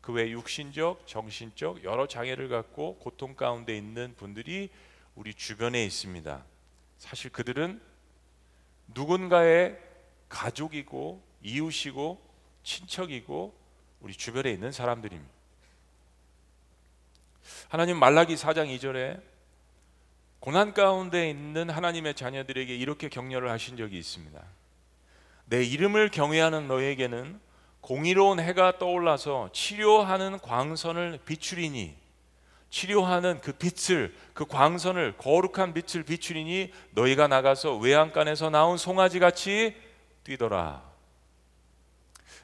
그 0.05 0.11
외 0.11 0.29
육신적, 0.29 1.07
정신적 1.07 1.83
여러 1.83 2.07
장애를 2.07 2.47
갖고 2.47 2.99
고통 2.99 3.35
가운데 3.35 3.75
있는 3.75 4.13
분들이 4.15 4.69
우리 5.15 5.33
주변에 5.33 5.83
있습니다. 5.83 6.45
사실 6.99 7.31
그들은 7.31 7.81
누군가의 8.93 9.79
가족이고 10.29 11.23
이웃이고 11.41 12.21
친척이고 12.61 13.55
우리 13.99 14.13
주변에 14.13 14.51
있는 14.51 14.71
사람들입니다. 14.71 15.33
하나님 17.69 17.97
말라기 17.97 18.35
4장 18.35 18.67
2절에 18.77 19.19
고난 20.39 20.75
가운데 20.75 21.27
있는 21.27 21.71
하나님의 21.71 22.13
자녀들에게 22.13 22.75
이렇게 22.75 23.09
격려를 23.09 23.49
하신 23.49 23.75
적이 23.75 23.97
있습니다. 23.97 24.39
내 25.45 25.63
이름을 25.63 26.11
경외하는 26.11 26.67
너에게는 26.67 27.39
공의로운 27.85 28.39
해가 28.39 28.79
떠올라서 28.79 29.51
치료하는 29.53 30.39
광선을 30.39 31.19
비추리니 31.23 31.95
치료하는 32.71 33.39
그 33.41 33.51
빛을 33.51 34.11
그 34.33 34.47
광선을 34.47 35.17
거룩한 35.19 35.75
빛을 35.75 36.03
비추리니 36.03 36.73
너희가 36.91 37.27
나가서 37.27 37.77
외양간에서 37.77 38.49
나온 38.49 38.77
송아지 38.77 39.19
같이 39.19 39.75
뛰더라. 40.23 40.81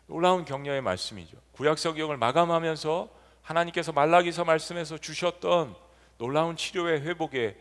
놀라운 0.06 0.46
격려의 0.46 0.84
말씀이죠. 0.84 1.36
구약 1.54 1.80
성경을 1.80 2.18
마감하면서 2.18 3.10
하나님께서 3.42 3.94
말라기서 3.94 4.46
말씀해서 4.46 5.00
주셨던 5.00 5.76
놀라운 6.20 6.56
치료의 6.56 7.02
회복의 7.02 7.58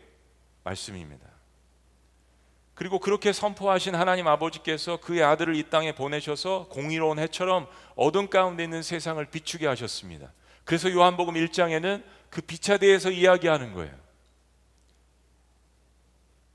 말씀입니다. 0.65 1.27
그리고 2.81 2.99
그렇게 2.99 3.35
선포하신 3.35 3.95
하나님 3.95 4.27
아버지께서 4.27 4.97
그의 4.97 5.23
아들을 5.23 5.55
이 5.55 5.69
땅에 5.69 5.93
보내셔서 5.93 6.69
공의로운 6.71 7.19
해처럼 7.19 7.67
어둠 7.95 8.31
가운데 8.31 8.65
있는 8.65 8.83
세상을 8.83 9.23
비추게 9.27 9.67
하셨습니다. 9.67 10.33
그래서 10.65 10.91
요한복음 10.91 11.35
1장에는 11.35 12.03
그 12.31 12.41
빛에 12.41 12.79
대해서 12.79 13.11
이야기하는 13.11 13.75
거예요. 13.75 13.93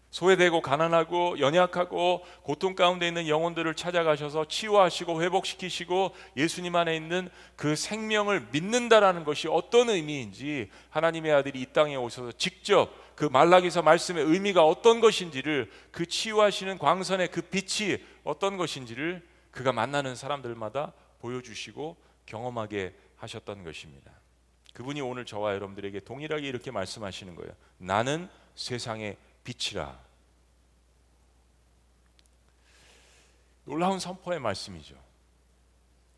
소외되고 0.09 0.61
가난하고 0.61 1.39
연약하고 1.39 2.25
고통 2.41 2.73
가운데 2.73 3.07
있는 3.07 3.27
영혼들을 3.27 3.75
찾아가셔서 3.75 4.47
치유하시고 4.47 5.21
회복시키시고 5.21 6.15
예수님 6.37 6.75
안에 6.75 6.95
있는 6.95 7.29
그 7.55 7.75
생명을 7.75 8.47
믿는다라는 8.51 9.25
것이 9.25 9.47
어떤 9.47 9.91
의미인지 9.91 10.71
하나님의 10.89 11.33
아들이 11.33 11.61
이 11.61 11.67
땅에 11.67 11.95
오셔서 11.97 12.31
직접 12.31 13.04
그 13.15 13.25
말라기서 13.25 13.81
말씀의 13.81 14.25
의미가 14.25 14.65
어떤 14.65 14.99
것인지를 14.99 15.71
그 15.91 16.05
치유하시는 16.05 16.77
광선의 16.77 17.31
그 17.31 17.41
빛이 17.41 17.97
어떤 18.23 18.57
것인지를 18.57 19.25
그가 19.51 19.71
만나는 19.71 20.15
사람들마다 20.15 20.93
보여주시고 21.19 21.95
경험하게 22.25 22.93
하셨던 23.17 23.63
것입니다. 23.63 24.11
그분이 24.73 24.99
오늘 24.99 25.25
저와 25.25 25.53
여러분들에게 25.53 26.01
동일하게 26.01 26.47
이렇게 26.47 26.71
말씀하시는 26.71 27.33
거예요. 27.35 27.51
나는 27.77 28.29
세상의 28.55 29.15
빛이라. 29.45 29.97
놀라운 33.63 33.99
선포의 33.99 34.39
말씀이죠. 34.39 34.95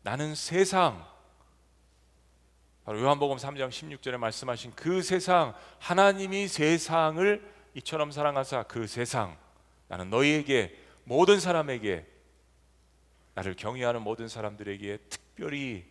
나는 0.02 0.34
세상 0.34 1.06
바로 2.88 3.02
요한복음 3.02 3.36
3장 3.36 3.68
16절에 3.68 4.16
말씀하신 4.16 4.72
그 4.74 5.02
세상 5.02 5.52
하나님이 5.78 6.48
세상을 6.48 7.54
이처럼 7.74 8.10
사랑하사 8.10 8.62
그 8.62 8.86
세상 8.86 9.36
나는 9.88 10.08
너희에게 10.08 10.74
모든 11.04 11.38
사람에게 11.38 12.06
나를 13.34 13.56
경외하는 13.56 14.00
모든 14.00 14.26
사람들에게 14.26 14.96
특별히 15.10 15.84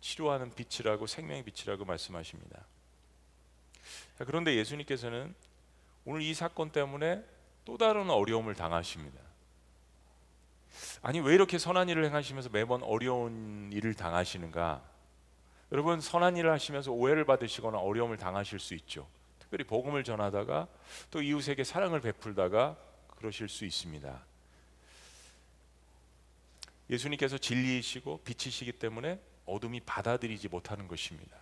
치료하는 0.00 0.54
빛이라고 0.54 1.08
생명의 1.08 1.42
빛이라고 1.42 1.84
말씀하십니다. 1.84 2.64
그런데 4.18 4.54
예수님께서는 4.54 5.34
오늘 6.04 6.22
이 6.22 6.34
사건 6.34 6.70
때문에 6.70 7.20
또 7.64 7.76
다른 7.76 8.10
어려움을 8.10 8.54
당하십니다. 8.54 9.18
아니 11.02 11.18
왜 11.18 11.34
이렇게 11.34 11.58
선한 11.58 11.88
일을 11.88 12.04
행하시면서 12.04 12.50
매번 12.50 12.84
어려운 12.84 13.72
일을 13.72 13.94
당하시는가? 13.94 14.87
여러분 15.72 16.00
선한 16.00 16.36
일을 16.36 16.50
하시면서 16.50 16.92
오해를 16.92 17.24
받으시거나 17.24 17.78
어려움을 17.78 18.16
당하실 18.16 18.58
수 18.58 18.74
있죠. 18.74 19.06
특별히 19.38 19.64
복음을 19.64 20.02
전하다가 20.04 20.66
또 21.10 21.22
이웃에게 21.22 21.64
사랑을 21.64 22.00
베풀다가 22.00 22.76
그러실 23.16 23.48
수 23.48 23.64
있습니다. 23.64 24.20
예수님께서 26.90 27.36
진리이시고 27.36 28.22
빛이시기 28.24 28.72
때문에 28.72 29.20
어둠이 29.44 29.80
받아들이지 29.80 30.48
못하는 30.48 30.88
것입니다. 30.88 31.36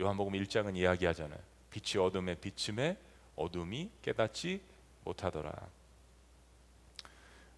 요한복음 0.00 0.32
1장은 0.34 0.76
이야기하잖아요. 0.76 1.38
빛이 1.70 2.02
어둠에 2.02 2.34
비침에 2.36 2.96
어둠이 3.36 3.90
깨닫지 4.02 4.60
못하더라. 5.04 5.52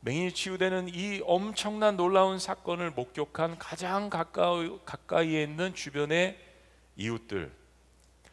맹인이 0.05 0.33
치유되는 0.33 0.89
이 0.91 1.23
엄청난 1.25 1.97
놀라운 1.97 2.39
사건을 2.39 2.91
목격한 2.91 3.59
가장 3.59 4.11
가까이, 4.11 4.79
가까이에 4.85 5.43
있는 5.43 5.75
주변의 5.75 6.39
이웃들. 6.97 7.51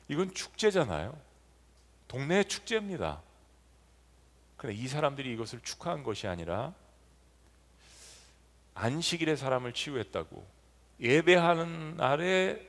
이건 0.10 0.34
축제잖아요. 0.34 1.18
동네 2.10 2.44
축제입니다. 2.44 3.22
근데 4.58 4.76
이 4.76 4.86
사람들이 4.90 5.32
이것을 5.32 5.62
축하한 5.62 6.04
것이 6.04 6.28
아니라 6.28 6.74
안식일에 8.74 9.38
사람을 9.38 9.72
치유했다고 9.72 10.46
예배하는 11.00 11.96
날에 11.96 12.68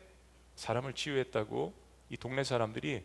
사람을 0.54 0.92
치유했다고 0.92 1.74
이 2.10 2.16
동네 2.18 2.44
사람들이 2.44 3.04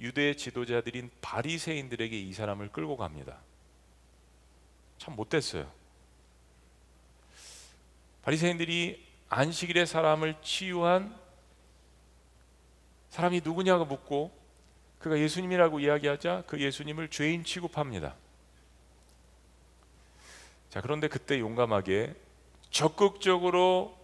유대 0.00 0.34
지도자들인 0.34 1.08
바리새인들에게 1.20 2.18
이 2.18 2.32
사람을 2.32 2.72
끌고 2.72 2.96
갑니다. 2.96 3.38
참 4.98 5.16
못됐어요. 5.16 5.70
바리새인들이 8.22 9.06
안식일에 9.28 9.86
사람을 9.86 10.36
치유한 10.42 11.16
사람이 13.10 13.40
누구냐고 13.44 13.84
묻고 13.84 14.36
그가 14.98 15.18
예수님이라고 15.18 15.80
이야기하자 15.80 16.44
그 16.46 16.60
예수님을 16.60 17.08
죄인 17.08 17.44
취급합니다. 17.44 18.14
자, 20.70 20.80
그런데 20.80 21.08
그때 21.08 21.38
용감하게 21.38 22.14
적극적으로 22.70 23.96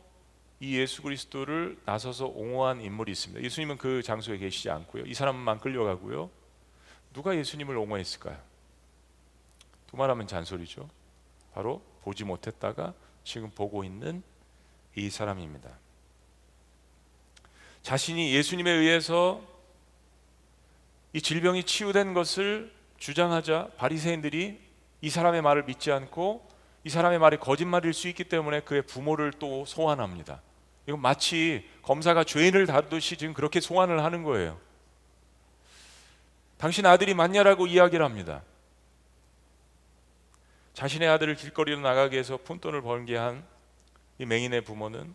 이 0.61 0.79
예수 0.79 1.03
그리스도를 1.03 1.77
나서서 1.85 2.27
옹호한 2.27 2.81
인물이 2.81 3.11
있습니다. 3.13 3.43
예수님은 3.43 3.79
그 3.79 4.03
장소에 4.03 4.39
계시지 4.39 4.71
않고요. 4.71 5.05
이 5.07 5.13
사람만 5.13 5.59
끌려가고요. 5.59 6.31
누가 7.13 7.37
예수님을 7.37 7.77
옹호했을까요? 7.77 8.39
두말하면 9.93 10.27
잔소리죠. 10.27 10.89
바로 11.55 11.83
보지 12.03 12.25
못했다가 12.25 12.95
지금 13.25 13.51
보고 13.51 13.85
있는 13.85 14.23
이 14.97 15.11
사람입니다. 15.11 15.71
자신이 17.83 18.35
예수님에 18.35 18.71
의해서 18.71 19.43
이 21.13 21.21
질병이 21.21 21.65
치유된 21.65 22.15
것을 22.15 22.73
주장하자 22.97 23.73
바리새인들이 23.77 24.61
이 25.03 25.11
사람의 25.11 25.43
말을 25.43 25.65
믿지 25.65 25.93
않고 25.93 26.49
이 26.85 26.89
사람의 26.89 27.19
말이 27.19 27.37
거짓말일 27.37 27.93
수 27.93 28.09
있기 28.09 28.25
때문에 28.25 28.61
그의 28.61 28.83
부모를 28.83 29.33
또 29.33 29.65
소환합니다. 29.67 30.41
이건 30.87 31.01
마치 31.01 31.69
검사가 31.83 32.25
죄인을 32.25 32.67
다루듯이 32.67 33.17
지금 33.17 33.35
그렇게 33.35 33.61
소환을 33.61 34.03
하는 34.03 34.23
거예요. 34.23 34.59
당신 36.57 36.87
아들이 36.87 37.15
맞냐라고 37.15 37.67
이야기를 37.67 38.05
합니다. 38.05 38.43
자신의 40.75 41.09
아들을 41.09 41.35
길거리로 41.37 41.81
나가게 41.81 42.19
해서 42.19 42.37
푼돈을 42.37 42.83
벌게 42.83 43.17
한 43.17 43.53
이 44.19 44.27
맹인의 44.27 44.61
부모는 44.63 45.15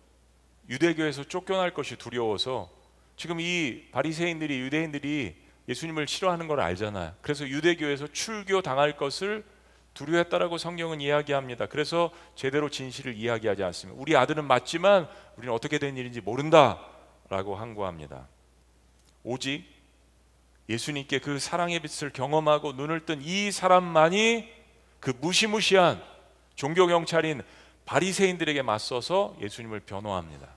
유대교에서 0.70 1.24
쫓겨날 1.24 1.74
것이 1.74 1.96
두려워서 1.96 2.70
지금 3.15 3.39
이 3.39 3.86
바리새인들이 3.91 4.60
유대인들이 4.60 5.36
예수님을 5.70 6.08
싫어하는 6.08 6.48
걸 6.48 6.60
알잖아요. 6.60 7.13
그래서 7.22 7.48
유대교에서 7.48 8.08
출교 8.08 8.62
당할 8.62 8.98
것을 8.98 9.46
두려워했다라고 9.93 10.58
성경은 10.58 11.00
이야기합니다. 11.02 11.67
그래서 11.67 12.12
제대로 12.36 12.70
진실을 12.70 13.15
이야기하지 13.15 13.63
않습니다. 13.63 14.00
우리 14.00 14.15
아들은 14.17 14.43
맞지만 14.46 15.08
우리는 15.38 15.54
어떻게 15.54 15.80
된 15.80 15.96
일인지 15.96 16.20
모른다라고 16.22 17.56
항고합니다. 17.56 18.28
오직 19.24 19.65
예수님께 20.70 21.20
그 21.20 21.39
사랑의 21.39 21.80
빛을 21.80 22.12
경험하고 22.12 22.74
눈을 22.74 23.06
뜬 23.06 23.22
이 23.22 23.52
사람만이 23.52 24.57
그 25.00 25.14
무시무시한 25.22 26.02
종교 26.56 26.88
경찰인 26.88 27.42
바리새인들에게 27.86 28.62
맞서서 28.62 29.38
예수님을 29.42 29.82
변호합니다. 29.82 30.48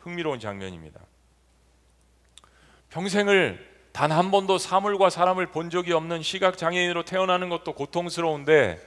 흥미로운 0.00 0.40
장면입니다. 0.40 1.00
평생을 2.90 3.74
단 3.94 4.10
한 4.10 4.32
번도 4.32 4.58
사물과 4.58 5.08
사람을 5.08 5.52
본 5.52 5.70
적이 5.70 5.92
없는 5.92 6.24
시각 6.24 6.58
장애인으로 6.58 7.04
태어나는 7.04 7.48
것도 7.48 7.74
고통스러운데 7.74 8.84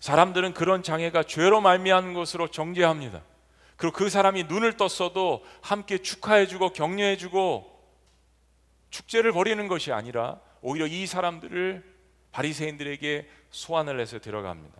사람들은 0.00 0.54
그런 0.54 0.82
장애가 0.82 1.24
죄로 1.24 1.60
말미암은 1.60 2.14
것으로 2.14 2.48
정죄합니다. 2.48 3.20
그리고 3.76 3.94
그 3.94 4.08
사람이 4.08 4.44
눈을 4.44 4.78
떴어도 4.78 5.44
함께 5.60 5.98
축하해주고 5.98 6.72
격려해주고 6.72 7.76
축제를 8.88 9.32
벌이는 9.32 9.68
것이 9.68 9.92
아니라 9.92 10.40
오히려 10.62 10.86
이 10.86 11.06
사람들을 11.06 11.95
바리새인들에게 12.36 13.28
소환을 13.50 13.98
해서 13.98 14.18
들어갑니다. 14.18 14.76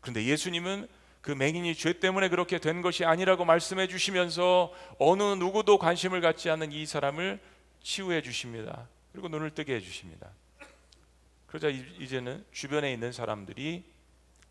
그런데 0.00 0.24
예수님은 0.24 0.88
그 1.20 1.30
맹인이 1.30 1.74
죄 1.76 1.92
때문에 1.92 2.28
그렇게 2.28 2.58
된 2.58 2.82
것이 2.82 3.04
아니라고 3.04 3.44
말씀해 3.44 3.86
주시면서 3.86 4.72
어느 4.98 5.22
누구도 5.22 5.78
관심을 5.78 6.20
갖지 6.20 6.50
않는 6.50 6.72
이 6.72 6.86
사람을 6.86 7.38
치유해 7.82 8.20
주십니다. 8.22 8.88
그리고 9.12 9.28
눈을 9.28 9.50
뜨게 9.50 9.76
해 9.76 9.80
주십니다. 9.80 10.30
그러자 11.46 11.68
이제는 11.68 12.44
주변에 12.52 12.92
있는 12.92 13.12
사람들이 13.12 13.84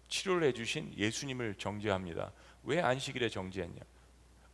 치료를 0.07 0.47
해 0.47 0.53
주신 0.53 0.93
예수님을 0.95 1.55
정죄합니다. 1.57 2.31
왜 2.63 2.81
안식일에 2.81 3.29
정죄했냐? 3.29 3.81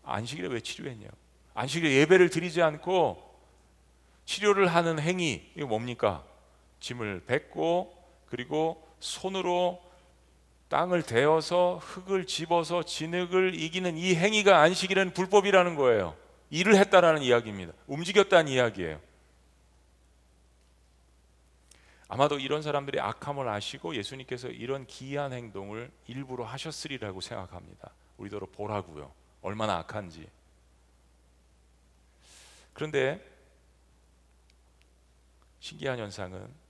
안식일에 0.04 0.48
왜 0.48 0.60
치료했냐? 0.62 1.08
안식일에 1.54 1.94
예배를 2.02 2.30
드리지 2.30 2.62
않고 2.62 3.32
치료를 4.26 4.68
하는 4.68 5.00
행위 5.00 5.52
이거 5.56 5.68
뭡니까? 5.68 6.26
짐을 6.84 7.24
뱉고 7.26 7.98
그리고 8.26 8.86
손으로 9.00 9.82
땅을 10.68 11.04
대어서 11.04 11.78
흙을 11.78 12.28
집어서 12.28 12.84
진흙을 12.84 13.56
이기는 13.56 13.98
이 13.98 14.16
행위가 14.16 14.60
안식일은 14.60 15.14
불법이라는 15.14 15.76
거예요. 15.76 16.18
일을 16.50 16.76
했다라는 16.76 17.22
이야기입니다. 17.22 17.72
움직였다는 17.88 18.52
이야기예요. 18.52 19.00
아마도 22.10 22.38
이런 22.38 22.62
사람들이 22.62 23.00
악함을 23.00 23.48
아시고 23.48 23.96
예수님께서 23.96 24.50
이런 24.50 24.86
기이한 24.86 25.32
행동을 25.32 25.90
일부러 26.08 26.44
하셨으리라고 26.44 27.22
생각합니다. 27.22 27.92
우리더러 28.18 28.48
보라고요. 28.48 29.12
얼마나 29.42 29.78
악한지. 29.78 30.28
그런데 32.74 33.26
신기한 35.62 35.98
현상은 35.98 36.63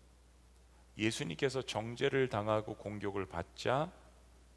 예수님께서 0.98 1.62
정죄를 1.62 2.30
당하고 2.30 2.76
공격을 2.76 3.26
받자 3.26 3.92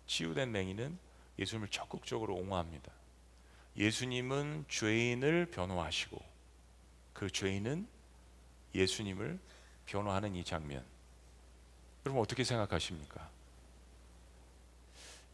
치유된 0.06 0.52
맹인은 0.52 0.98
예수님을 1.38 1.68
적극적으로 1.68 2.34
옹호합니다. 2.34 2.92
예수님은 3.76 4.66
죄인을 4.68 5.46
변호하시고 5.46 6.22
그 7.12 7.30
죄인은 7.30 7.86
예수님을 8.74 9.38
변호하는 9.86 10.34
이 10.34 10.44
장면. 10.44 10.84
여러분 12.04 12.22
어떻게 12.22 12.44
생각하십니까? 12.44 13.28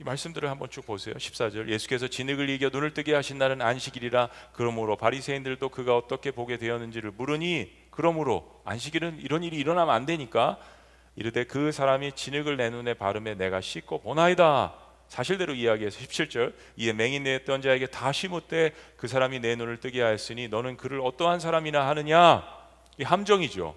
이 0.00 0.04
말씀들을 0.04 0.50
한번 0.50 0.68
쭉 0.70 0.84
보세요. 0.84 1.14
14절 1.14 1.68
예수께서 1.68 2.08
진흙을 2.08 2.48
이겨 2.50 2.70
눈을 2.70 2.94
뜨게 2.94 3.14
하신 3.14 3.38
날은 3.38 3.60
안식일이라 3.60 4.30
그러므로 4.52 4.96
바리새인들도 4.96 5.68
그가 5.68 5.96
어떻게 5.96 6.30
보게 6.32 6.56
되었는지를 6.56 7.12
물으니 7.12 7.70
그러므로 7.90 8.62
안식일은 8.64 9.20
이런 9.20 9.44
일이 9.44 9.58
일어나면 9.58 9.94
안 9.94 10.06
되니까 10.06 10.58
이르되 11.16 11.44
그 11.44 11.72
사람이 11.72 12.12
진흙을 12.12 12.57
내 12.57 12.70
눈에 12.70 12.94
바르매 12.94 13.35
내가 13.35 13.61
씻고 13.61 14.01
보나이다. 14.01 14.75
사실대로 15.09 15.53
이야기해서 15.53 15.98
17절 16.01 16.55
이에 16.77 16.94
맹인 16.94 17.25
내었던 17.25 17.61
자에게 17.61 17.87
다시 17.87 18.29
묻되 18.29 18.72
그 18.96 19.09
사람이 19.09 19.40
내 19.40 19.55
눈을 19.57 19.79
뜨게 19.79 20.01
하였으니 20.01 20.48
너는 20.48 20.79
그를 20.79 21.01
어떠한 21.03 21.38
사람이나 21.38 21.87
하느냐? 21.88 22.42
이 22.98 23.03
함정이죠. 23.03 23.75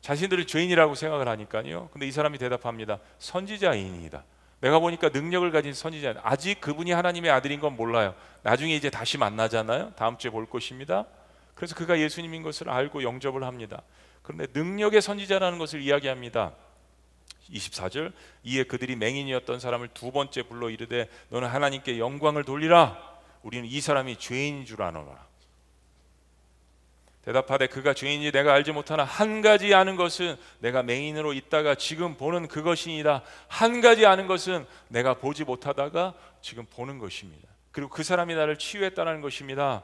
자신들을 0.00 0.46
죄인이라고 0.46 0.94
생각을 0.94 1.28
하니까요. 1.28 1.90
근데 1.92 2.06
이 2.06 2.12
사람이 2.12 2.38
대답합니다. 2.38 2.98
선지자인이다. 3.18 4.24
내가 4.60 4.78
보니까 4.78 5.10
능력을 5.10 5.50
가진 5.50 5.72
선지자 5.74 6.20
아직 6.22 6.60
그분이 6.60 6.92
하나님의 6.92 7.30
아들인 7.30 7.60
건 7.60 7.76
몰라요. 7.76 8.14
나중에 8.42 8.74
이제 8.74 8.88
다시 8.88 9.18
만나잖아요. 9.18 9.92
다음 9.96 10.16
주에 10.16 10.30
볼 10.30 10.46
것입니다. 10.46 11.06
그래서 11.54 11.74
그가 11.74 11.98
예수님인 11.98 12.42
것을 12.42 12.70
알고 12.70 13.02
영접을 13.02 13.44
합니다. 13.44 13.82
그런데 14.30 14.46
능력의 14.58 15.02
선지자라는 15.02 15.58
것을 15.58 15.80
이야기합니다. 15.80 16.52
24절 17.50 18.12
이에 18.44 18.62
그들이 18.62 18.94
맹인이었던 18.94 19.58
사람을 19.58 19.88
두 19.88 20.12
번째 20.12 20.42
불러 20.44 20.70
이르되 20.70 21.08
너는 21.30 21.48
하나님께 21.48 21.98
영광을 21.98 22.44
돌리라 22.44 22.96
우리는 23.42 23.66
이 23.66 23.80
사람이 23.80 24.16
죄인인 24.16 24.66
줄 24.66 24.82
아노라 24.82 25.26
대답하되 27.24 27.66
그가 27.66 27.92
주인인지 27.92 28.30
내가 28.30 28.54
알지 28.54 28.70
못하나 28.70 29.02
한 29.02 29.42
가지 29.42 29.74
아는 29.74 29.96
것은 29.96 30.36
내가 30.60 30.84
맹인으로 30.84 31.32
있다가 31.32 31.74
지금 31.74 32.16
보는 32.16 32.46
그것이니라 32.46 33.22
한 33.48 33.80
가지 33.80 34.06
아는 34.06 34.28
것은 34.28 34.64
내가 34.88 35.14
보지 35.14 35.44
못하다가 35.44 36.14
지금 36.40 36.66
보는 36.70 36.98
것입니다. 36.98 37.48
그리고 37.72 37.90
그 37.90 38.04
사람이 38.04 38.34
나를 38.34 38.56
치유했다는 38.58 39.20
것입니다. 39.22 39.82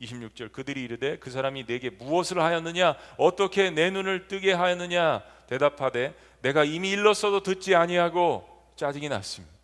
26절 0.00 0.52
그들이 0.52 0.82
이르되 0.82 1.18
그 1.18 1.30
사람이 1.30 1.66
내게 1.66 1.90
무엇을 1.90 2.40
하였느냐 2.40 2.96
어떻게 3.16 3.70
내 3.70 3.90
눈을 3.90 4.28
뜨게 4.28 4.52
하였느냐 4.52 5.22
대답하되 5.46 6.14
내가 6.42 6.64
이미 6.64 6.90
일렀어도 6.90 7.42
듣지 7.42 7.74
아니하고 7.74 8.48
짜증이 8.76 9.08
났습니다. 9.08 9.60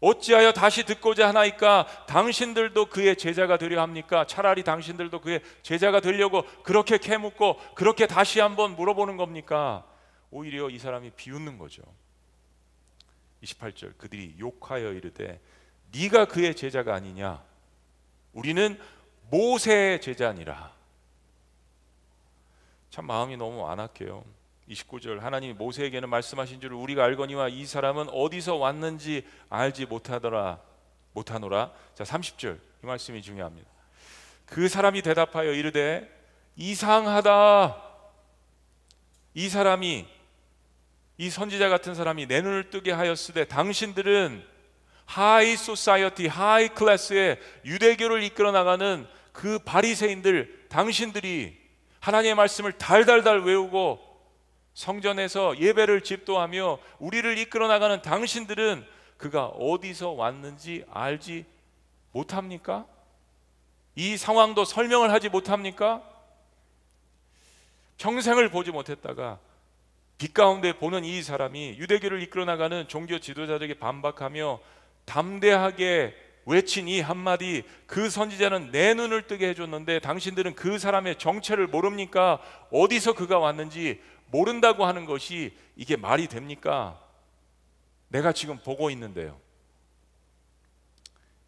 어찌하여 0.00 0.52
다시 0.52 0.84
듣고자 0.84 1.28
하나이까 1.28 2.06
당신들도 2.06 2.86
그의 2.86 3.16
제자가 3.16 3.58
되려 3.58 3.82
합니까? 3.82 4.26
차라리 4.26 4.64
당신들도 4.64 5.20
그의 5.20 5.42
제자가 5.62 6.00
되려고 6.00 6.42
그렇게 6.62 6.96
캐묻고 6.96 7.58
그렇게 7.74 8.06
다시 8.06 8.40
한번 8.40 8.76
물어보는 8.76 9.18
겁니까? 9.18 9.86
오히려 10.30 10.70
이 10.70 10.78
사람이 10.78 11.10
비웃는 11.10 11.58
거죠. 11.58 11.82
28절 13.42 13.96
그들이 13.98 14.36
욕하여 14.38 14.92
이르되 14.92 15.40
네가 15.92 16.26
그의 16.26 16.54
제자가 16.54 16.94
아니냐? 16.94 17.42
우리는 18.32 18.78
모세의 19.30 20.00
제자니라. 20.00 20.72
참 22.90 23.06
마음이 23.06 23.36
너무 23.36 23.66
완악해요. 23.68 24.24
29절 24.68 25.20
하나님이 25.20 25.54
모세에게는 25.54 26.08
말씀하신 26.08 26.60
줄 26.60 26.72
우리가 26.72 27.04
알거니와 27.04 27.48
이 27.48 27.66
사람은 27.66 28.08
어디서 28.10 28.56
왔는지 28.56 29.26
알지 29.48 29.86
못하더라 29.86 30.60
못하노라. 31.12 31.72
자 31.94 32.04
30절 32.04 32.58
이 32.82 32.86
말씀이 32.86 33.20
중요합니다. 33.22 33.68
그 34.46 34.68
사람이 34.68 35.02
대답하여 35.02 35.52
이르되 35.52 36.08
이상하다. 36.56 37.82
이 39.34 39.48
사람이 39.48 40.06
이 41.18 41.30
선지자 41.30 41.68
같은 41.68 41.94
사람이 41.94 42.26
내 42.26 42.40
눈을 42.40 42.70
뜨게 42.70 42.92
하였으되 42.92 43.46
당신들은 43.46 44.44
high 45.10 45.56
society 45.56 46.28
high 46.28 46.68
class의 46.68 47.40
유대교를 47.64 48.22
이끌어 48.22 48.52
나가는 48.52 49.08
그 49.32 49.58
바리새인들 49.58 50.66
당신들이 50.68 51.58
하나님의 51.98 52.36
말씀을 52.36 52.74
달달달 52.74 53.40
외우고 53.40 53.98
성전에서 54.74 55.58
예배를 55.58 56.02
집도하며 56.02 56.78
우리를 57.00 57.38
이끌어 57.38 57.66
나가는 57.66 58.00
당신들은 58.00 58.86
그가 59.16 59.46
어디서 59.46 60.10
왔는지 60.10 60.84
알지 60.88 61.44
못합니까? 62.12 62.86
이 63.96 64.16
상황도 64.16 64.64
설명을 64.64 65.10
하지 65.10 65.28
못합니까? 65.28 66.04
평생을 67.98 68.48
보지 68.50 68.70
못했다가 68.70 69.40
빛 70.18 70.32
가운데 70.34 70.72
보는 70.72 71.04
이 71.04 71.20
사람이 71.20 71.78
유대교를 71.78 72.22
이끌어 72.22 72.44
나가는 72.44 72.86
종교 72.86 73.18
지도자들에게 73.18 73.74
반박하며 73.80 74.60
담대하게 75.10 76.14
외친 76.46 76.86
이 76.86 77.00
한마디 77.00 77.64
그 77.86 78.08
선지자는 78.08 78.70
내 78.70 78.94
눈을 78.94 79.26
뜨게 79.26 79.48
해줬는데 79.48 79.98
당신들은 79.98 80.54
그 80.54 80.78
사람의 80.78 81.18
정체를 81.18 81.66
모릅니까? 81.66 82.40
어디서 82.70 83.14
그가 83.14 83.40
왔는지 83.40 84.00
모른다고 84.30 84.86
하는 84.86 85.06
것이 85.06 85.56
이게 85.74 85.96
말이 85.96 86.28
됩니까? 86.28 87.04
내가 88.08 88.32
지금 88.32 88.58
보고 88.58 88.88
있는데요. 88.90 89.40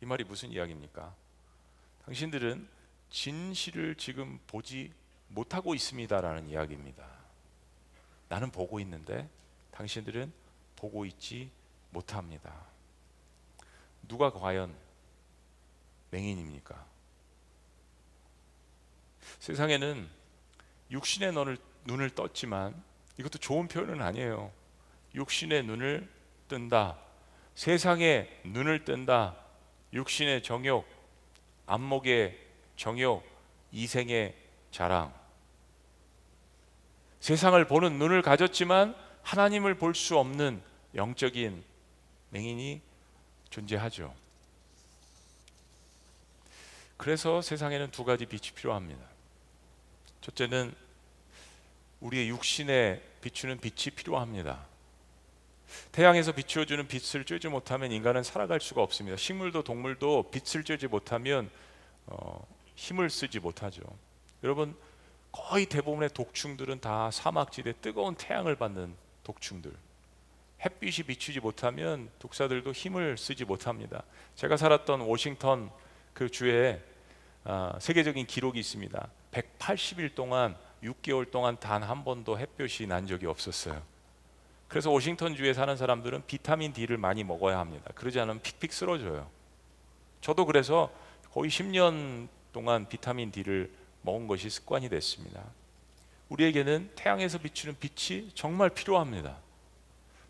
이 0.01 0.07
말이 0.07 0.25
무슨 0.25 0.51
이야기입니까? 0.51 1.15
당신들은 2.05 2.69
진실을 3.11 3.95
지금 3.95 4.41
보지 4.49 4.93
못하고 5.29 5.75
있습니다라는 5.77 6.49
이야기입니다. 6.49 7.05
나는 8.29 8.51
보고 8.51 8.81
있는데 8.81 9.29
당신들은 9.71 10.33
보고 10.75 11.07
있지 11.07 11.51
못합니다. 11.91 12.72
누가 14.09 14.31
과연 14.31 14.75
맹인입니까? 16.11 16.85
세상에는 19.39 20.09
육신의 20.91 21.33
너를 21.33 21.57
눈을 21.85 22.11
떴지만 22.11 22.81
이것도 23.19 23.39
좋은 23.39 23.69
표현은 23.69 24.03
아니에요. 24.03 24.53
육신의 25.15 25.65
눈을 25.65 26.09
뜬다. 26.49 26.99
세상의 27.55 28.43
눈을 28.45 28.85
뜬다. 28.85 29.37
육신의 29.93 30.43
정욕, 30.43 30.87
안목의 31.67 32.39
정욕, 32.77 33.25
이생의 33.73 34.35
자랑. 34.71 35.13
세상을 37.21 37.63
보는 37.67 37.99
눈을 37.99 38.23
가졌지만 38.23 38.97
하나님을 39.23 39.77
볼 39.77 39.95
수 39.95 40.19
없는 40.19 40.63
영적인 40.95 41.63
맹인이 42.31 42.81
존재하죠. 43.53 44.13
그래서 46.97 47.43
세상에는 47.43 47.91
두 47.91 48.05
가지 48.05 48.27
빛이 48.27 48.55
필요합니다. 48.55 49.01
첫째는 50.21 50.75
우리의 52.01 52.29
육신에 52.29 53.03
비추는 53.21 53.61
빛이 53.61 53.95
필요합니다. 53.95 54.67
태양에서 55.93 56.33
비추어주는 56.33 56.87
빛을 56.89 57.25
쬐지 57.25 57.49
못하면 57.49 57.93
인간은 57.93 58.23
살아갈 58.23 58.61
수가 58.61 58.83
없습니다. 58.83 59.17
식물도 59.17 59.63
동물도 59.65 60.31
빛을 60.31 60.65
쬐지 60.65 60.89
못하면 60.89 61.51
어, 62.07 62.47
힘을 62.75 63.11
쓰지 63.11 63.41
못하죠. 63.41 63.83
여러분 64.43 64.77
거의 65.31 65.67
대부분의 65.67 66.11
독충들은 66.11 66.81
다 66.81 67.11
사막지대 67.11 67.75
뜨거운 67.81 68.15
태양을 68.15 68.57
받는 68.57 68.95
독충들. 69.25 69.73
햇빛이 70.65 71.07
비추지 71.07 71.41
못하면 71.41 72.11
독사들도 72.19 72.73
힘을 72.73 73.19
쓰지 73.19 73.45
못합니다. 73.45 74.05
제가 74.37 74.57
살았던 74.57 75.01
워싱턴 75.01 75.71
그 76.15 76.31
주에 76.31 76.83
아, 77.45 77.77
세계적인 77.81 78.27
기록이 78.27 78.61
있습니다. 78.61 79.09
180일 79.33 80.15
동안 80.15 80.57
6개월 80.85 81.31
동안 81.31 81.59
단 81.59 81.83
한 81.83 82.05
번도 82.05 82.39
햇볕이 82.39 82.87
난 82.87 83.07
적이 83.07 83.27
없었어요. 83.27 83.83
그래서 84.69 84.91
워싱턴 84.91 85.35
주에 85.35 85.53
사는 85.53 85.77
사람들은 85.77 86.23
비타민 86.27 86.73
D를 86.73 86.97
많이 86.97 87.25
먹어야 87.25 87.59
합니다. 87.59 87.91
그러지 87.95 88.21
않으면 88.21 88.41
픽픽 88.41 88.73
쓰러져요. 88.73 89.29
저도 90.21 90.47
그래서 90.47 90.93
거의 91.33 91.51
10년 91.51 92.29
동안 92.53 92.89
비타민 92.89 93.31
D를 93.33 93.71
먹은 94.03 94.27
것이 94.29 94.49
습관이 94.49 94.89
됐습니다. 94.89 95.43
우리에게는 96.29 96.93
태양에서 96.95 97.39
비추는 97.39 97.77
빛이 97.79 98.31
정말 98.35 98.71
필요합니다. 98.71 99.37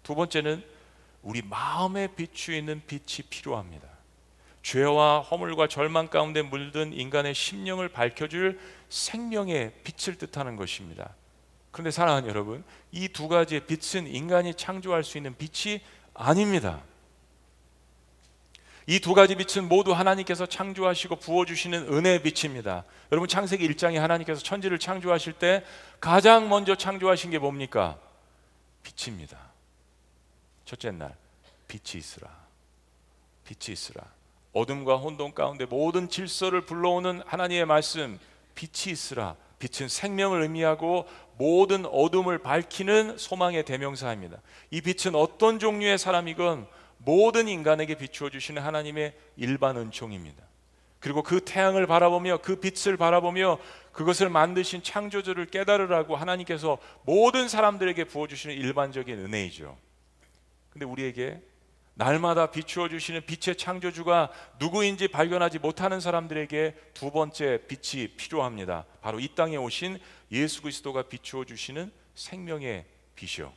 두 0.02 0.14
번째는 0.14 0.64
우리 1.22 1.42
마음에 1.42 2.08
비추이는 2.08 2.82
빛이 2.86 3.28
필요합니다. 3.30 3.88
죄와 4.62 5.20
허물과 5.20 5.68
절망 5.68 6.08
가운데 6.08 6.42
물든 6.42 6.92
인간의 6.92 7.34
심령을 7.34 7.88
밝혀줄 7.88 8.60
생명의 8.88 9.72
빛을 9.84 10.18
뜻하는 10.18 10.56
것입니다. 10.56 11.14
그런데 11.70 11.90
사랑하는 11.90 12.28
여러분, 12.28 12.64
이 12.92 13.08
두 13.08 13.28
가지의 13.28 13.66
빛은 13.66 14.06
인간이 14.06 14.54
창조할 14.54 15.04
수 15.04 15.16
있는 15.16 15.34
빛이 15.36 15.80
아닙니다. 16.14 16.82
이 18.88 18.98
두 18.98 19.14
가지 19.14 19.36
빛은 19.36 19.68
모두 19.68 19.92
하나님께서 19.92 20.44
창조하시고 20.46 21.16
부어주시는 21.16 21.92
은혜의 21.92 22.22
빛입니다. 22.22 22.84
여러분 23.12 23.28
창세기 23.28 23.66
1장에 23.68 23.94
하나님께서 23.96 24.42
천지를 24.42 24.78
창조하실 24.78 25.34
때 25.34 25.64
가장 26.00 26.48
먼저 26.48 26.74
창조하신 26.74 27.30
게 27.30 27.38
뭡니까? 27.38 27.96
빛입니다. 28.82 29.51
첫째 30.72 30.90
날 30.90 31.14
빛이 31.68 31.98
있으라. 32.00 32.30
빛이 33.44 33.74
있으라. 33.74 34.04
어둠과 34.54 34.96
혼돈 34.96 35.34
가운데 35.34 35.66
모든 35.66 36.08
질서를 36.08 36.62
불러오는 36.62 37.22
하나님의 37.26 37.66
말씀 37.66 38.18
빛이 38.54 38.90
있으라. 38.90 39.36
빛은 39.58 39.88
생명을 39.88 40.40
의미하고 40.40 41.06
모든 41.36 41.84
어둠을 41.84 42.38
밝히는 42.38 43.18
소망의 43.18 43.66
대명사입니다. 43.66 44.38
이 44.70 44.80
빛은 44.80 45.14
어떤 45.14 45.58
종류의 45.58 45.98
사람이건 45.98 46.66
모든 46.96 47.48
인간에게 47.48 47.96
비추어 47.96 48.30
주시는 48.30 48.62
하나님의 48.62 49.14
일반 49.36 49.76
은총입니다. 49.76 50.42
그리고 51.00 51.22
그 51.22 51.44
태양을 51.44 51.86
바라보며 51.86 52.38
그 52.38 52.60
빛을 52.60 52.96
바라보며 52.96 53.58
그것을 53.92 54.30
만드신 54.30 54.82
창조주를 54.82 55.46
깨달으라고 55.46 56.16
하나님께서 56.16 56.78
모든 57.02 57.48
사람들에게 57.48 58.04
부어 58.04 58.26
주시는 58.26 58.56
일반적인 58.56 59.18
은혜이죠. 59.18 59.76
근데 60.72 60.86
우리에게 60.86 61.40
날마다 61.94 62.50
비추어 62.50 62.88
주시는 62.88 63.26
빛의 63.26 63.56
창조주가 63.56 64.30
누구인지 64.58 65.08
발견하지 65.08 65.58
못하는 65.58 66.00
사람들에게 66.00 66.74
두 66.94 67.10
번째 67.10 67.62
빛이 67.68 68.08
필요합니다. 68.16 68.86
바로 69.02 69.20
이 69.20 69.28
땅에 69.34 69.56
오신 69.56 69.98
예수 70.32 70.62
그리스도가 70.62 71.02
비추어 71.02 71.44
주시는 71.44 71.92
생명의 72.14 72.86
빛이요. 73.14 73.52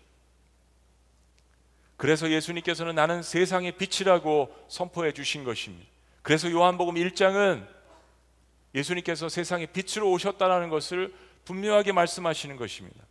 그래서 1.96 2.30
예수님께서는 2.30 2.94
나는 2.94 3.24
세상의 3.24 3.78
빛이라고 3.78 4.54
선포해 4.68 5.14
주신 5.14 5.46
것입니다. 5.46 5.90
그래서 6.22 6.52
요한복음 6.52 6.96
1장은 6.96 7.66
예수님께서 8.74 9.30
세상에 9.30 9.66
빛으로 9.68 10.12
오셨다라는 10.12 10.70
것을 10.70 11.14
분명하게 11.46 11.94
말씀하시는 11.94 12.58
것입니다. 12.58 13.02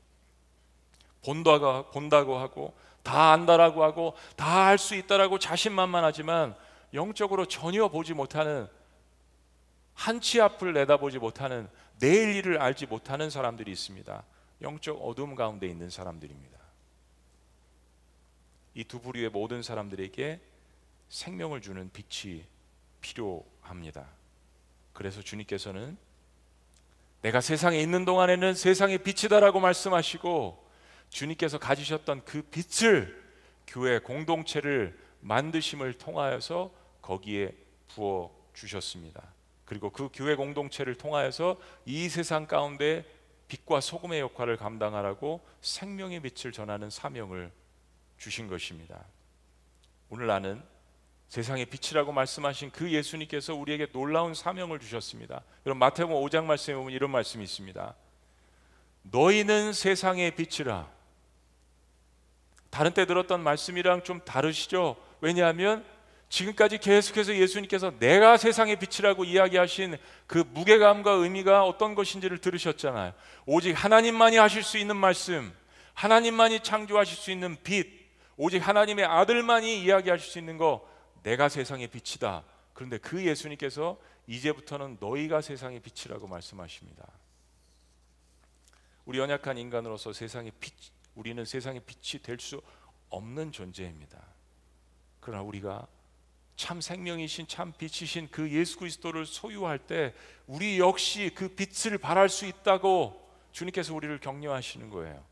본다고, 1.24 1.90
본다고 1.90 2.36
하고 2.36 2.76
다 3.04 3.30
안다라고 3.32 3.84
하고 3.84 4.14
다 4.36 4.64
할 4.66 4.78
수 4.78 4.94
있다라고 4.96 5.38
자신만만하지만 5.38 6.56
영적으로 6.94 7.46
전혀 7.46 7.86
보지 7.88 8.14
못하는 8.14 8.66
한 9.94 10.20
치 10.20 10.40
앞을 10.40 10.72
내다보지 10.72 11.18
못하는 11.20 11.68
내일 12.00 12.34
일을 12.34 12.60
알지 12.60 12.86
못하는 12.86 13.30
사람들이 13.30 13.70
있습니다. 13.70 14.24
영적 14.62 14.98
어둠 15.04 15.36
가운데 15.36 15.68
있는 15.68 15.88
사람들입니다. 15.90 16.58
이 18.74 18.84
두 18.84 19.00
부류의 19.00 19.28
모든 19.30 19.62
사람들에게 19.62 20.40
생명을 21.08 21.60
주는 21.60 21.90
빛이 21.92 22.44
필요합니다. 23.00 24.06
그래서 24.92 25.22
주님께서는 25.22 25.96
내가 27.22 27.40
세상에 27.40 27.78
있는 27.78 28.04
동안에는 28.04 28.54
세상의 28.54 28.98
빛이다라고 28.98 29.60
말씀하시고 29.60 30.63
주님께서 31.14 31.59
가지셨던 31.59 32.24
그 32.24 32.42
빛을 32.42 33.22
교회 33.68 34.00
공동체를 34.00 34.98
만드심을 35.20 35.94
통하여서 35.94 36.74
거기에 37.00 37.55
부어 37.88 38.35
주셨습니다. 38.53 39.22
그리고 39.64 39.90
그 39.90 40.09
교회 40.12 40.35
공동체를 40.35 40.96
통하여서 40.96 41.57
이 41.87 42.09
세상 42.09 42.46
가운데 42.46 43.05
빛과 43.46 43.81
소금의 43.81 44.20
역할을 44.20 44.57
감당하라고 44.57 45.40
생명의 45.61 46.20
빛을 46.20 46.53
전하는 46.53 46.90
사명을 46.90 47.53
주신 48.18 48.48
것입니다. 48.48 49.05
오늘 50.11 50.27
나는 50.27 50.61
세상의 51.29 51.66
빛이라고 51.66 52.11
말씀하신 52.11 52.72
그 52.72 52.90
예수님께서 52.90 53.55
우리에게 53.55 53.87
놀라운 53.92 54.35
사명을 54.35 54.81
주셨습니다. 54.81 55.44
여러분 55.64 55.79
마태복음 55.79 56.16
5장 56.16 56.44
말씀에 56.44 56.74
보면 56.74 56.92
이런 56.92 57.11
말씀이 57.11 57.44
있습니다. 57.44 57.94
너희는 59.05 59.72
세상의 59.72 60.35
빛이라. 60.35 60.93
다른 62.74 62.90
때 62.90 63.06
들었던 63.06 63.40
말씀이랑 63.40 64.02
좀 64.02 64.18
다르시죠? 64.24 64.96
왜냐하면 65.20 65.84
지금까지 66.28 66.78
계속해서 66.78 67.37
예수님께서 67.37 67.92
내가 68.00 68.37
세상의 68.37 68.80
빛이라고 68.80 69.22
이야기하신 69.22 69.96
그 70.26 70.38
무게감과 70.38 71.12
의미가 71.12 71.62
어떤 71.62 71.94
것인지를 71.94 72.38
들으셨잖아요. 72.38 73.12
오직 73.46 73.72
하나님만이 73.74 74.38
하실 74.38 74.64
수 74.64 74.76
있는 74.76 74.96
말씀, 74.96 75.54
하나님만이 75.92 76.64
창조하실 76.64 77.16
수 77.16 77.30
있는 77.30 77.56
빛, 77.62 77.87
오직 78.37 78.58
하나님의 78.58 79.04
아들만이 79.04 79.80
이야기하실 79.84 80.32
수 80.32 80.40
있는 80.40 80.58
거, 80.58 80.84
내가 81.22 81.48
세상의 81.48 81.87
빛이다. 81.87 82.42
그런데 82.72 82.98
그 82.98 83.24
예수님께서 83.24 84.00
이제부터는 84.26 84.96
너희가 84.98 85.42
세상의 85.42 85.78
빛이라고 85.78 86.26
말씀하십니다. 86.26 87.06
우리 89.04 89.20
연약한 89.20 89.58
인간으로서 89.58 90.12
세상의 90.12 90.50
빛, 90.58 90.74
우리는 91.14 91.44
세상의 91.44 91.81
빛이 91.87 92.22
될 92.22 92.38
수 92.40 92.61
없는 93.11 93.53
존재입니다. 93.53 94.20
그러나 95.20 95.42
우리가 95.42 95.87
참 96.57 96.81
생명이신 96.81 97.46
참 97.48 97.72
빛이신 97.77 98.29
그 98.31 98.50
예수 98.50 98.79
그리스도를 98.79 99.27
소유할 99.27 99.79
때 99.79 100.14
우리 100.46 100.79
역시 100.79 101.31
그 101.35 101.48
빛을 101.48 101.98
발할 101.98 102.29
수 102.29 102.46
있다고 102.46 103.20
주님께서 103.53 103.94
우리를 103.94 104.18
격려하시는 104.18 104.90
거예요. 104.90 105.24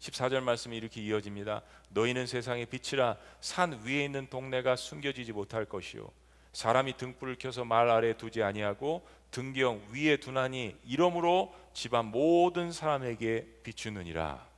14절 0.00 0.40
말씀이 0.40 0.76
이렇게 0.76 1.00
이어집니다. 1.02 1.62
너희는 1.90 2.26
세상의 2.26 2.66
빛이라 2.66 3.16
산 3.40 3.82
위에 3.84 4.04
있는 4.04 4.26
동네가 4.28 4.74
숨겨지지 4.76 5.32
못할 5.32 5.64
것이요 5.64 6.10
사람이 6.52 6.96
등불을 6.96 7.36
켜서 7.38 7.64
말 7.64 7.88
아래 7.88 8.16
두지 8.16 8.42
아니하고 8.42 9.06
등경 9.30 9.80
위에 9.92 10.16
두나니 10.18 10.76
이러므로 10.84 11.54
집안 11.72 12.06
모든 12.06 12.72
사람에게 12.72 13.60
비추느니라. 13.62 14.51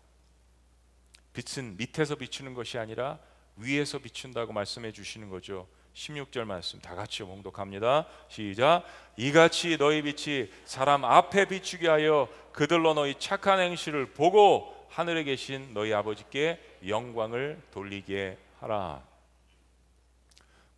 빛은 1.34 1.76
밑에서 1.76 2.14
비추는 2.14 2.54
것이 2.54 2.78
아니라 2.78 3.18
위에서 3.56 3.98
비춘다고 3.98 4.52
말씀해 4.52 4.92
주시는 4.92 5.28
거죠. 5.28 5.68
16절 5.94 6.44
말씀 6.44 6.80
다 6.80 6.94
같이 6.94 7.22
봉독합니다. 7.22 8.06
시작. 8.28 8.84
이같이 9.16 9.76
너희 9.76 10.02
빛이 10.02 10.50
사람 10.64 11.04
앞에 11.04 11.46
비추게 11.46 11.88
하여 11.88 12.28
그들로 12.52 12.94
너희 12.94 13.14
착한 13.18 13.60
행실을 13.60 14.06
보고 14.12 14.74
하늘에 14.90 15.22
계신 15.24 15.72
너희 15.74 15.92
아버지께 15.92 16.60
영광을 16.86 17.60
돌리게 17.72 18.38
하라. 18.60 19.02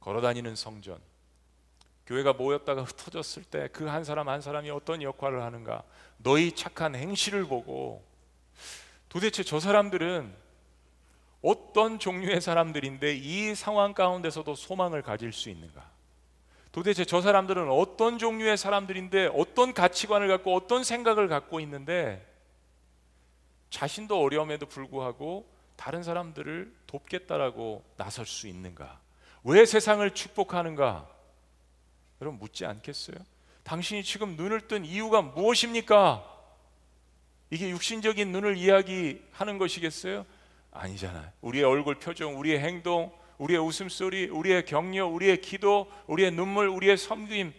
걸어다니는 0.01 0.55
성전. 0.57 0.99
교회가 2.07 2.35
모였다가 2.35 2.83
흩어졌을 2.85 3.43
때 3.45 3.69
그 3.69 3.89
한 3.89 4.05
사람 4.05 4.29
한 4.29 4.41
사람이 4.41 4.71
어떤 4.71 5.03
역할을 5.03 5.43
하는가? 5.43 5.83
너희 6.19 6.53
착한 6.53 6.95
행실을 6.95 7.45
보고 7.47 8.05
도대체 9.09 9.43
저 9.43 9.59
사람들은 9.61 10.46
어떤 11.47 12.01
종류의 12.01 12.41
사람들인데 12.41 13.15
이 13.15 13.55
상황 13.55 13.95
가운데서도 13.95 14.57
소망을 14.57 15.01
가질 15.01 15.33
수 15.33 15.49
있는가? 15.49 15.89
도대체 16.73 17.05
저 17.05 17.21
사람들은 17.21 17.71
어떤 17.71 18.19
종류의 18.19 18.57
사람들인데 18.57 19.31
어떤 19.33 19.73
가치관을 19.73 20.27
갖고 20.27 20.57
어떤 20.57 20.83
생각을 20.83 21.29
갖고 21.29 21.61
있는데 21.61 22.27
자신도 23.71 24.21
어려움에도 24.21 24.67
불구하고 24.67 25.49
다른 25.77 26.03
사람들을 26.03 26.75
돕겠다라고 26.89 27.85
나설 27.97 28.27
수 28.27 28.49
있는가? 28.49 28.99
왜 29.45 29.65
세상을 29.65 30.09
축복하는가? 30.15 31.09
여러분 32.21 32.41
묻지 32.41 32.67
않겠어요? 32.67 33.19
당신이 33.63 34.03
지금 34.03 34.35
눈을 34.35 34.67
뜬 34.67 34.85
이유가 34.85 35.23
무엇입니까? 35.23 36.25
이게 37.51 37.71
육신적인 37.71 38.33
눈을 38.33 38.57
이야기하는 38.57 39.59
것이겠어요? 39.59 40.27
아니잖아요. 40.77 41.33
우리의 41.41 41.65
얼굴 41.65 41.97
표정, 41.97 42.39
우리의 42.39 42.61
행동, 42.61 43.13
우리의 43.39 43.61
웃음소리, 43.61 44.29
우리의 44.29 44.65
격려, 44.65 45.07
우리의 45.07 45.41
기도, 45.41 45.91
우리의 46.07 46.31
눈물, 46.33 46.69
우리의 46.69 46.97
섬김 46.97 47.53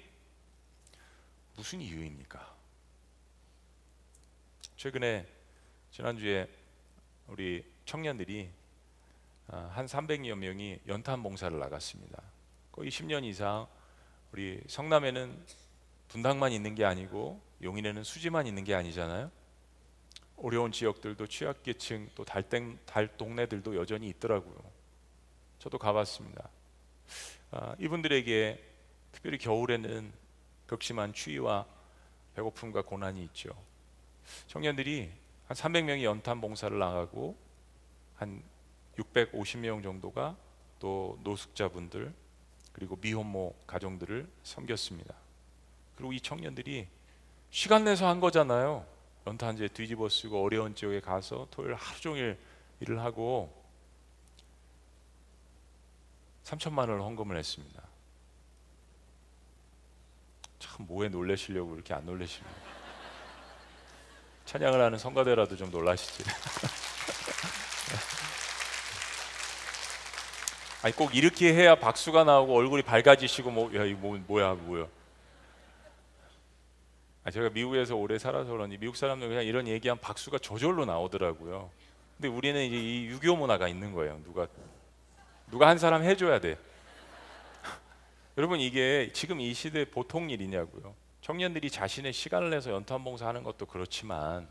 무슨 1.56 1.82
이유입니까? 1.82 2.56
최근에 4.76 5.28
지난주에 5.92 6.48
우리 7.28 7.66
청년들이 7.86 8.50
아, 9.50 9.72
한 9.74 9.86
300여 9.86 10.36
명이 10.36 10.82
연탄 10.88 11.24
봉사를 11.24 11.58
나갔습니다. 11.58 12.22
거의 12.72 12.92
10년 12.92 13.24
이상 13.24 13.66
우리 14.32 14.62
성남에는 14.68 15.46
분당만 16.10 16.52
있는 16.52 16.76
게 16.76 16.86
아니고 16.86 17.42
용인에는 17.62 18.04
수지만 18.04 18.46
있는 18.46 18.64
게 18.64 18.76
아니잖아요. 18.76 19.32
어려운 20.38 20.72
지역들도 20.72 21.28
취약계층 21.28 22.10
또 22.16 22.24
달땡 22.24 22.80
달 22.86 23.18
동네들도 23.18 23.76
여전히 23.76 24.08
있더라고요. 24.10 24.56
저도 25.60 25.78
가봤습니다. 25.78 26.50
아, 27.52 27.76
이분들에게 27.80 28.64
특별히 29.12 29.38
겨울에는 29.38 30.12
극심한 30.68 31.14
추위와 31.14 31.66
배고픔과 32.36 32.84
고난이 32.84 33.24
있죠. 33.26 33.50
청년들이 34.48 35.10
한 35.48 35.58
300명이 35.58 36.04
연탄 36.04 36.40
봉사를 36.42 36.78
나가고 36.78 37.36
한 38.16 38.44
650명 38.98 39.82
정도가 39.82 40.36
또 40.80 41.18
노숙자분들 41.24 42.14
그리고 42.74 42.98
미혼모 43.02 43.56
가정들을 43.66 44.28
섬겼습니다. 44.44 45.16
그리고 45.96 46.14
이 46.14 46.20
청년들이 46.20 46.88
시간 47.50 47.86
내서 47.86 48.08
한 48.08 48.20
거잖아요. 48.20 48.86
연탄재 49.28 49.68
뒤집어 49.70 50.08
쓰고 50.08 50.42
어려운 50.44 50.74
지역에 50.74 51.02
가서 51.02 51.48
토요일 51.52 51.76
하루 51.76 52.00
종일 52.00 52.38
일을 52.80 53.00
하고 53.02 53.54
3천만 56.46 56.80
원을 56.80 57.02
헌금을 57.02 57.36
했습니다. 57.38 57.84
참 60.60 60.86
뭐에 60.88 61.10
놀래시려고 61.10 61.76
이렇게 61.76 61.94
안 61.94 62.06
놀래시는 62.06 62.50
찬양을 64.46 64.80
하는 64.80 64.98
성가대라도 64.98 65.58
좀 65.58 65.70
놀라시지. 65.72 66.24
아니 70.84 70.96
꼭 70.96 71.14
이렇게 71.16 71.54
해야 71.54 71.76
박수가 71.76 72.24
나오고 72.24 72.56
얼굴이 72.56 72.84
밝아지시고 72.84 73.52
뭐 73.52 73.74
야 73.76 73.84
이거 73.84 74.00
뭐, 74.00 74.18
뭐야 74.26 74.54
뭐야 74.54 74.88
아, 77.28 77.30
제가 77.30 77.50
미국에서 77.50 77.98
오래 77.98 78.18
살아서 78.18 78.52
그런지 78.52 78.78
미국 78.78 78.96
사람들 78.96 79.28
그냥 79.28 79.44
이런 79.44 79.68
얘기하면 79.68 80.00
박수가 80.00 80.38
저절로 80.38 80.86
나오더라고요. 80.86 81.70
근데 82.16 82.30
우리는 82.30 82.64
이제 82.64 82.78
이 82.78 83.08
유교 83.08 83.36
문화가 83.36 83.68
있는 83.68 83.92
거예요. 83.92 84.22
누가 84.24 84.48
누가 85.52 85.68
한 85.68 85.78
사람 85.78 86.04
해줘야 86.04 86.40
돼. 86.40 86.58
여러분 88.38 88.62
이게 88.62 89.12
지금 89.12 89.42
이 89.42 89.54
시대 89.54 89.84
보통 89.84 90.30
일이냐고요. 90.30 90.96
청년들이 91.20 91.70
자신의 91.70 92.14
시간을 92.14 92.50
내서 92.50 92.72
연탄 92.72 93.04
봉사하는 93.04 93.44
것도 93.44 93.66
그렇지만 93.66 94.48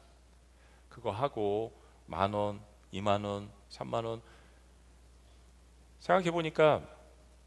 그거 0.90 1.10
하고 1.10 1.72
만 2.04 2.34
원, 2.34 2.60
이만 2.92 3.24
원, 3.24 3.48
삼만 3.70 4.04
원 4.04 4.20
생각해 6.00 6.30
보니까 6.30 6.86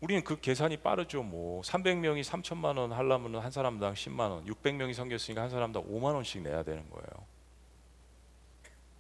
우리는 0.01 0.23
그 0.23 0.39
계산이 0.39 0.77
빠르죠. 0.77 1.23
뭐 1.23 1.61
300명이 1.61 2.23
3천만 2.23 2.77
원 2.77 2.93
하려면 2.93 3.41
한 3.41 3.51
사람당 3.51 3.93
10만 3.93 4.31
원, 4.31 4.45
600명이 4.45 4.93
섬겼으니까 4.93 5.41
한 5.41 5.49
사람당 5.49 5.83
5만 5.83 6.13
원씩 6.15 6.41
내야 6.41 6.63
되는 6.63 6.89
거예요. 6.89 7.27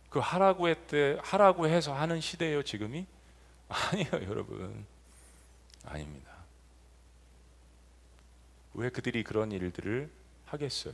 그 0.09 0.19
하라고 0.19 0.67
했대 0.67 1.17
하라고 1.21 1.67
해서 1.67 1.93
하는 1.93 2.19
시대예요, 2.19 2.63
지금이? 2.63 3.05
아니에요, 3.69 4.11
여러분. 4.29 4.85
아닙니다. 5.85 6.31
왜 8.73 8.89
그들이 8.89 9.23
그런 9.23 9.51
일들을 9.51 10.09
하겠어요? 10.45 10.93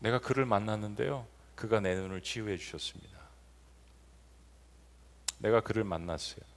내가 0.00 0.18
그를 0.18 0.44
만났는데요. 0.44 1.26
그가 1.54 1.80
내 1.80 1.94
눈을 1.94 2.22
치유해 2.22 2.56
주셨습니다. 2.56 3.18
내가 5.38 5.60
그를 5.60 5.84
만났어요. 5.84 6.51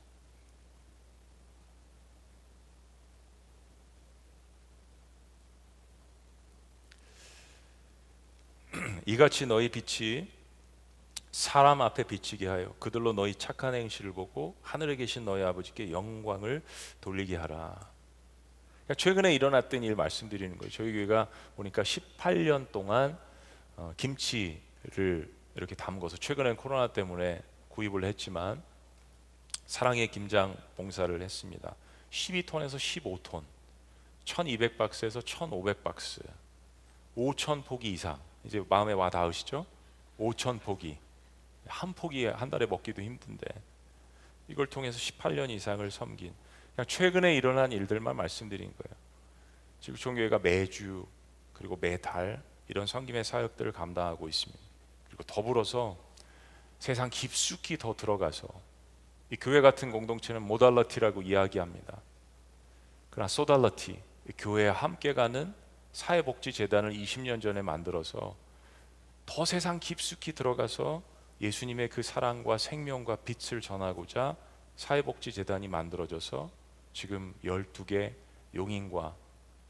이같이 9.06 9.46
너희 9.46 9.70
빛이 9.70 10.28
사람 11.32 11.82
앞에 11.82 12.04
비치게 12.04 12.48
하여 12.48 12.74
그들로 12.80 13.14
너희 13.14 13.36
착한 13.36 13.74
행실을 13.74 14.14
보고 14.14 14.56
하늘에 14.62 14.96
계신 14.96 15.26
너희 15.26 15.44
아버지께 15.44 15.92
영광을 15.92 16.62
돌리게 17.02 17.36
하라. 17.36 17.76
그러니까 18.86 18.94
최근에 18.98 19.34
일어났던 19.34 19.84
일 19.84 19.96
말씀드리는 19.96 20.58
거예요. 20.58 20.72
저희 20.72 20.94
교회가 20.94 21.28
보니까 21.56 21.84
18년 21.84 22.72
동안 22.72 23.18
어, 23.76 23.94
김치를 23.98 25.30
이렇게 25.56 25.76
담궈서 25.76 26.18
최근에 26.18 26.54
코로나 26.54 26.88
때문에 26.88 27.42
구입을 27.70 28.06
했지만 28.06 28.62
사랑의 29.66 30.10
김장 30.12 30.56
봉사를 30.78 31.22
했습니다. 31.22 31.76
12톤에서 32.12 32.78
15톤, 32.78 33.44
1200박스에서 34.24 35.22
1500박스, 35.22 36.24
5000 37.16 37.64
포기 37.64 37.92
이상. 37.92 38.20
이제 38.46 38.64
마음에 38.70 38.94
와 38.94 39.10
닿으시죠? 39.10 39.66
5000포기. 40.20 40.98
한 41.68 41.94
포기 41.94 42.26
한 42.26 42.50
달에 42.50 42.66
먹기도 42.66 43.02
힘든데 43.02 43.46
이걸 44.48 44.68
통해서 44.68 45.00
18년 45.00 45.50
이상을 45.50 45.90
섬긴 45.90 46.34
그냥 46.76 46.88
최근에 46.88 47.36
일어난 47.36 47.72
일들만 47.72 48.16
말씀드린 48.16 48.72
거예요. 48.72 48.96
지금 49.80 49.98
종교회가 49.98 50.40
매주 50.40 51.06
그리고 51.54 51.78
매달 51.80 52.44
이런 52.68 52.86
섬김의 52.86 53.24
사역들을 53.24 53.72
감당하고 53.72 54.28
있습니다. 54.28 54.64
그리고 55.08 55.24
더불어서 55.24 55.98
세상 56.80 57.10
깊숙이 57.10 57.78
더 57.78 57.96
들어가서 57.96 58.48
이 59.32 59.38
교회 59.38 59.62
같은 59.62 59.92
공동체는 59.92 60.42
모달러티라고 60.42 61.22
이야기합니다. 61.22 62.00
그러나 63.10 63.28
소달러티, 63.28 64.00
교회와 64.38 64.74
함께 64.74 65.14
가는 65.14 65.54
사회복지재단을 65.96 66.92
20년 66.92 67.42
전에 67.42 67.62
만들어서 67.62 68.36
더 69.26 69.46
세상 69.46 69.80
깊숙이 69.80 70.34
들어가서 70.34 71.02
예수님의 71.40 71.88
그 71.88 72.04
사랑과 72.04 72.58
생명과 72.58 73.18
빛을 73.18 73.62
전하고자 73.62 74.36
사회복지재단이 74.76 75.70
만들어져서 75.70 76.50
지금 76.92 77.34
12개 77.46 78.14
용인과 78.54 79.16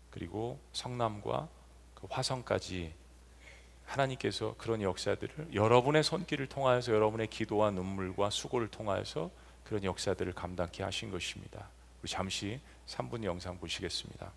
그리고 0.10 0.60
성남과 0.74 1.48
그 1.94 2.08
화성까지 2.10 2.92
하나님께서 3.86 4.56
그런 4.58 4.82
역사들을 4.82 5.54
여러분의 5.54 6.04
손길을 6.04 6.48
통하여서 6.48 6.92
여러분의 6.92 7.28
기도와 7.28 7.70
눈물과 7.70 8.32
수고를 8.32 8.68
통하여서 8.70 9.30
그런 9.64 9.84
역사들을 9.84 10.34
감당케 10.34 10.82
하신 10.82 11.12
것입니다. 11.12 11.70
우리 12.02 12.10
잠시 12.10 12.60
3분 12.88 13.24
영상 13.24 13.60
보시겠습니다. 13.60 14.32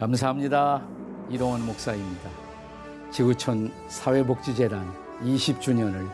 감사합니다. 0.00 0.82
이동원 1.28 1.66
목사입니다. 1.66 2.30
지구촌 3.10 3.70
사회복지재단 3.88 4.90
20주년을 5.22 6.10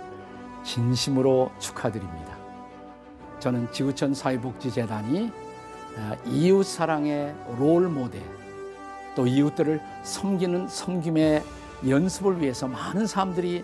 진심으로 0.65 1.53
축하드립니다. 1.61 2.37
저는 3.39 3.71
지구촌 3.71 4.13
사회복지재단이 4.13 5.31
아, 5.99 6.17
이웃 6.27 6.65
사랑의 6.65 7.33
롤 7.61 7.89
모델, 7.89 8.23
또 9.15 9.25
이웃들을 9.25 9.81
섬기는 10.03 10.67
섬김의 10.67 11.45
연습을 11.89 12.43
위해서 12.43 12.67
많은 12.67 13.07
사람들이 13.07 13.63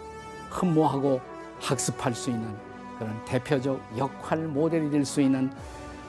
흠모하고 0.51 1.21
학습할 1.61 2.15
수 2.15 2.31
있는 2.31 2.49
그런 2.97 3.25
대표적 3.25 3.83
역할 3.99 4.47
모델이 4.47 4.89
될 4.89 5.05
수 5.05 5.21
있는 5.21 5.51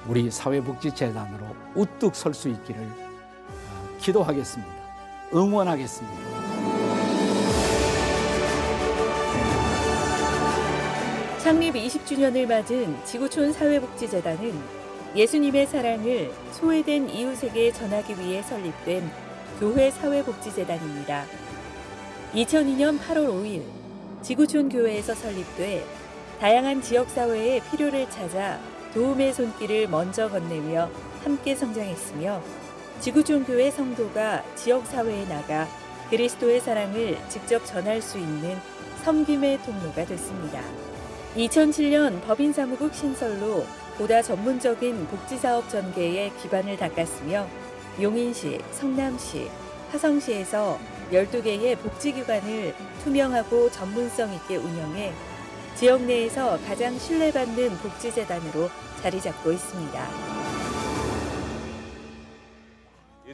우리 0.08 0.30
사회복지재단으로 0.30 1.48
우뚝 1.74 2.14
설 2.16 2.36
수 2.36 2.48
있기를 2.48 3.13
기도하겠습니다. 4.04 4.72
응원하겠습니다. 5.34 6.34
창립 11.42 11.74
20주년을 11.74 12.46
맞은 12.48 13.06
지구촌 13.06 13.54
사회복지재단은 13.54 14.54
예수님의 15.16 15.68
사랑을 15.68 16.32
소외된 16.52 17.10
이웃에게 17.10 17.72
전하기 17.72 18.20
위해 18.20 18.42
설립된 18.42 19.10
교회 19.60 19.90
사회복지재단입니다. 19.92 21.26
2002년 22.34 23.00
8월 23.00 23.28
5일 23.28 23.64
지구촌 24.22 24.70
교회에서 24.70 25.16
설립돼 25.16 25.86
다양한 26.40 26.82
지역사회의 26.82 27.62
필요를 27.72 28.10
찾아 28.10 28.60
도움의 28.94 29.34
손길을 29.34 29.88
먼저 29.88 30.30
건네며 30.30 30.90
함께 31.24 31.56
성장했으며 31.56 32.42
지구촌 33.04 33.44
교회 33.44 33.70
성도가 33.70 34.42
지역 34.56 34.88
사회에 34.88 35.26
나가 35.26 35.68
그리스도의 36.10 36.62
사랑을 36.62 37.18
직접 37.28 37.66
전할 37.66 38.02
수 38.02 38.18
있는 38.18 38.58
섬김의 39.04 39.62
통로가 39.64 40.06
됐습니다. 40.06 40.62
2007년 41.36 42.22
법인사무국 42.22 42.96
신설로 42.96 43.66
보다 43.98 44.22
전문적인 44.22 45.06
복지사업 45.08 45.68
전개에 45.68 46.32
기반을 46.42 46.78
닦았으며 46.78 47.46
용인시, 48.02 48.62
성남시, 48.72 49.50
화성시에서 49.92 50.80
12개의 51.12 51.78
복지기관을 51.80 52.74
투명하고 53.04 53.70
전문성 53.70 54.34
있게 54.34 54.56
운영해 54.56 55.12
지역 55.76 56.04
내에서 56.04 56.58
가장 56.66 56.98
신뢰받는 56.98 57.70
복지재단으로 57.80 58.70
자리 59.02 59.20
잡고 59.20 59.52
있습니다. 59.52 60.63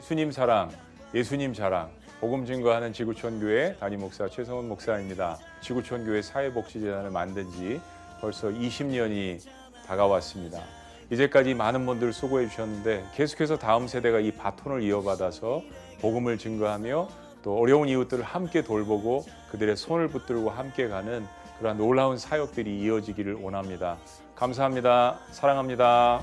예수님 0.00 0.32
사랑, 0.32 0.70
예수님 1.12 1.52
자랑, 1.52 1.90
복음 2.20 2.46
증거하는 2.46 2.94
지구촌 2.94 3.38
교회 3.38 3.76
담임 3.76 4.00
목사 4.00 4.26
최성훈 4.26 4.66
목사입니다. 4.66 5.36
지구촌 5.60 6.06
교회 6.06 6.22
사회복지재단을 6.22 7.10
만든 7.10 7.50
지 7.50 7.82
벌써 8.18 8.48
20년이 8.48 9.40
다가왔습니다. 9.86 10.62
이제까지 11.10 11.52
많은 11.52 11.84
분들 11.84 12.14
수고해 12.14 12.48
주셨는데 12.48 13.04
계속해서 13.14 13.58
다음 13.58 13.86
세대가 13.86 14.20
이 14.20 14.32
바톤을 14.32 14.82
이어받아서 14.82 15.62
복음을 16.00 16.38
증거하며 16.38 17.08
또 17.42 17.58
어려운 17.58 17.86
이웃들을 17.86 18.24
함께 18.24 18.62
돌보고 18.62 19.26
그들의 19.50 19.76
손을 19.76 20.08
붙들고 20.08 20.48
함께 20.48 20.88
가는 20.88 21.26
그러한 21.58 21.76
놀라운 21.76 22.16
사역들이 22.16 22.80
이어지기를 22.80 23.34
원합니다. 23.34 23.98
감사합니다. 24.34 25.18
사랑합니다. 25.30 26.22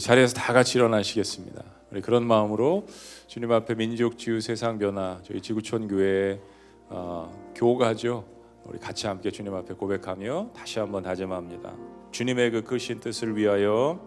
우리 0.00 0.04
자리에서 0.06 0.32
다 0.32 0.54
같이 0.54 0.78
일어나시겠습니다. 0.78 1.62
우리 1.90 2.00
그런 2.00 2.24
마음으로 2.24 2.86
주님 3.26 3.52
앞에 3.52 3.74
민족 3.74 4.16
지유 4.16 4.40
세상 4.40 4.78
변화 4.78 5.18
저희 5.24 5.42
지구촌 5.42 5.88
교회 5.88 6.40
어, 6.88 7.30
교가죠. 7.54 8.24
우리 8.64 8.78
같이 8.78 9.06
함께 9.06 9.30
주님 9.30 9.52
앞에 9.52 9.74
고백하며 9.74 10.52
다시 10.56 10.78
한번 10.78 11.02
다짐합니다. 11.02 11.74
주님의 12.12 12.50
그 12.50 12.62
크신 12.62 13.00
뜻을 13.00 13.36
위하여 13.36 14.00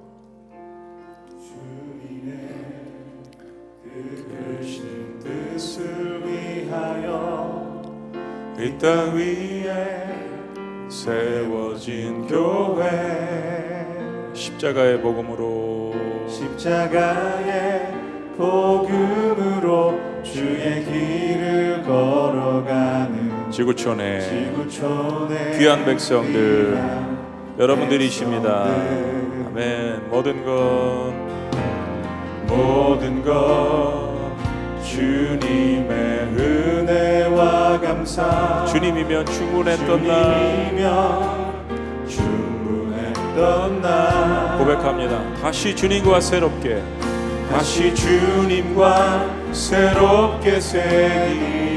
이 8.58 8.78
땅 8.80 9.16
위에 9.16 10.90
세워진 10.90 12.26
교회 12.26 13.74
십자가의 14.34 15.00
복음으로 15.02 15.53
십자가의 16.34 17.94
복음으로 18.36 20.00
주의 20.24 20.84
길을 20.84 21.84
걸어가는 21.84 23.52
지구촌에 23.52 24.20
지구촌의 24.20 25.60
귀한 25.60 25.86
백성들 25.86 26.72
귀한 26.72 27.56
여러분들이십니다. 27.60 28.64
백성들. 28.64 29.46
아멘. 29.50 30.10
모든 30.10 30.44
것 30.44 31.14
모든 32.48 33.24
것 33.24 34.12
주님의 34.84 35.88
은혜와 36.36 37.80
감사 37.80 38.66
주님이면 38.66 39.28
충분했던 39.28 40.08
날 40.08 40.66
주님이면 40.66 42.08
충분했던 42.08 43.82
날 43.82 44.43
고백합니다. 44.64 45.20
다시 45.42 45.76
주님과 45.76 46.22
새롭게. 46.22 46.82
다시 47.52 47.94
주님과 47.94 49.30
새롭게 49.52 50.62
새 50.62 51.28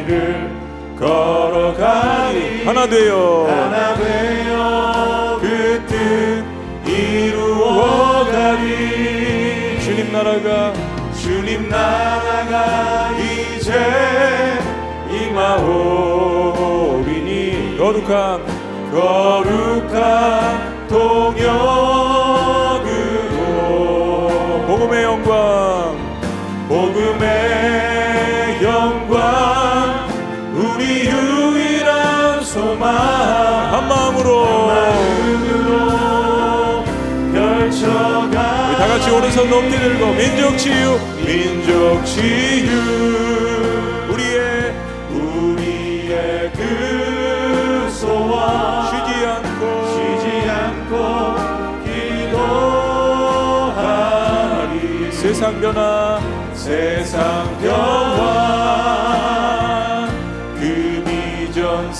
길을 0.06 0.52
걸어가리. 0.96 2.64
하나 2.64 2.86
되어. 2.88 3.46
하나 3.48 3.94
되어 3.96 5.38
그 5.40 5.82
뜻 5.88 6.44
이루어가리. 6.88 8.70
주님 9.80 10.12
나라가. 10.12 10.72
주님 11.20 11.68
나라가 11.68 13.10
이제 13.18 13.72
임하오리니. 16.46 17.76
거룩한 17.78 18.40
거룩한 18.92 20.76
동역 20.88 21.85
오른손 39.16 39.48
높게 39.48 39.70
들고 39.70 40.12
민족 40.12 40.58
치유 40.58 40.98
민족 41.24 42.04
치유. 42.04 42.68
우리의 44.10 44.74
우리의 45.10 46.52
그 46.52 47.88
소원. 47.90 48.86
쉬지 48.90 49.24
않고 49.26 49.60
쉬지 49.88 50.26
않고 50.50 50.92
기도하리. 53.64 54.02
세상 55.12 55.60
변화 55.62 56.20
세상 56.52 57.58
변화. 57.60 58.86
그삶 60.58 61.92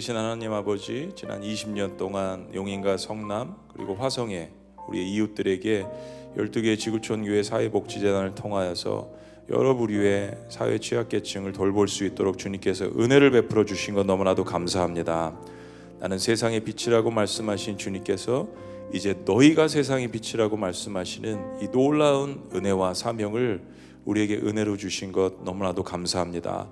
계신 0.00 0.16
하나님 0.16 0.54
아버지, 0.54 1.10
지난 1.14 1.42
20년 1.42 1.98
동안 1.98 2.48
용인과 2.54 2.96
성남 2.96 3.54
그리고 3.74 3.94
화성에 3.96 4.48
우리의 4.88 5.10
이웃들에게 5.10 5.86
12개 6.38 6.78
지구촌 6.78 7.26
교회 7.26 7.42
사회복지재단을 7.42 8.34
통하여서 8.34 9.10
여러 9.50 9.74
부류의 9.74 10.38
사회 10.48 10.78
취약계층을 10.78 11.52
돌볼 11.52 11.88
수 11.88 12.06
있도록 12.06 12.38
주님께서 12.38 12.86
은혜를 12.86 13.30
베풀어 13.30 13.66
주신 13.66 13.92
것 13.92 14.06
너무나도 14.06 14.44
감사합니다. 14.44 15.38
나는 15.98 16.18
세상의 16.18 16.60
빛이라고 16.60 17.10
말씀하신 17.10 17.76
주님께서 17.76 18.48
이제 18.94 19.20
너희가 19.26 19.68
세상의 19.68 20.08
빛이라고 20.08 20.56
말씀하시는 20.56 21.60
이 21.60 21.68
놀라운 21.70 22.48
은혜와 22.54 22.94
사명을 22.94 23.60
우리에게 24.06 24.36
은혜로 24.36 24.78
주신 24.78 25.12
것 25.12 25.44
너무나도 25.44 25.84
감사합니다. 25.84 26.68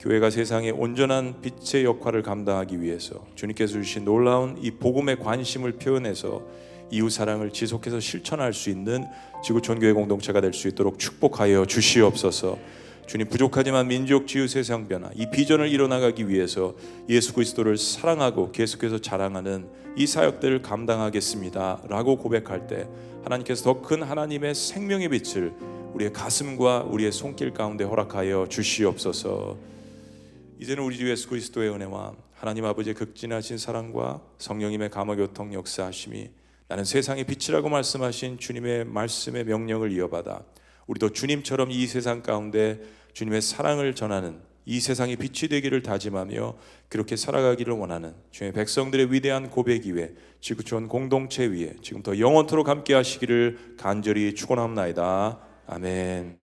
교회가 0.00 0.30
세상에 0.30 0.70
온전한 0.70 1.42
빛의 1.42 1.84
역할을 1.84 2.22
감당하기 2.22 2.80
위해서 2.80 3.22
주님께서 3.34 3.74
주신 3.74 4.06
놀라운 4.06 4.56
이 4.58 4.70
복음의 4.70 5.18
관심을 5.18 5.72
표현해서 5.72 6.42
이웃 6.90 7.10
사랑을 7.10 7.50
지속해서 7.52 8.00
실천할 8.00 8.54
수 8.54 8.70
있는 8.70 9.04
지구촌 9.44 9.78
교회 9.78 9.92
공동체가 9.92 10.40
될 10.40 10.54
수 10.54 10.68
있도록 10.68 10.98
축복하여 10.98 11.66
주시옵소서. 11.66 12.58
주님 13.06 13.28
부족하지만 13.28 13.88
민족 13.88 14.26
지유 14.26 14.48
세상 14.48 14.88
변화 14.88 15.10
이 15.14 15.26
비전을 15.30 15.68
이뤄나가기 15.68 16.28
위해서 16.28 16.74
예수 17.08 17.34
그리스도를 17.34 17.76
사랑하고 17.76 18.52
계속해서 18.52 19.00
자랑하는 19.00 19.66
이 19.96 20.06
사역들을 20.06 20.62
감당하겠습니다라고 20.62 22.16
고백할 22.16 22.66
때 22.66 22.88
하나님께서 23.24 23.64
더 23.64 23.82
큰 23.82 24.02
하나님의 24.02 24.54
생명의 24.54 25.08
빛을 25.10 25.52
우리의 25.92 26.12
가슴과 26.12 26.84
우리의 26.88 27.12
손길 27.12 27.52
가운데 27.52 27.84
허락하여 27.84 28.46
주시옵소서. 28.48 29.69
이제는 30.60 30.84
우리 30.84 30.98
주 30.98 31.08
예수 31.08 31.26
그리스도의 31.30 31.70
은혜와 31.70 32.12
하나님 32.34 32.66
아버지의 32.66 32.94
극진하신 32.94 33.56
사랑과 33.56 34.20
성령님의 34.36 34.90
감화 34.90 35.16
교통 35.16 35.54
역사하심이 35.54 36.28
나는 36.68 36.84
세상의 36.84 37.24
빛이라고 37.24 37.70
말씀하신 37.70 38.36
주님의 38.36 38.84
말씀의 38.84 39.44
명령을 39.44 39.90
이어받아 39.90 40.44
우리도 40.86 41.14
주님처럼 41.14 41.70
이 41.70 41.86
세상 41.86 42.20
가운데 42.20 42.78
주님의 43.14 43.40
사랑을 43.40 43.94
전하는 43.94 44.38
이 44.66 44.80
세상의 44.80 45.16
빛이 45.16 45.48
되기를 45.48 45.82
다짐하며 45.82 46.58
그렇게 46.90 47.16
살아가기를 47.16 47.72
원하는 47.72 48.14
주님의 48.30 48.52
백성들의 48.52 49.14
위대한 49.14 49.48
고백 49.48 49.86
위에 49.86 50.12
지구촌 50.42 50.88
공동체 50.88 51.46
위에 51.46 51.76
지금 51.80 52.02
더 52.02 52.18
영원토록 52.18 52.68
함께 52.68 52.92
하시기를 52.92 53.76
간절히 53.78 54.34
축원합나이다. 54.34 55.38
아멘. 55.68 56.39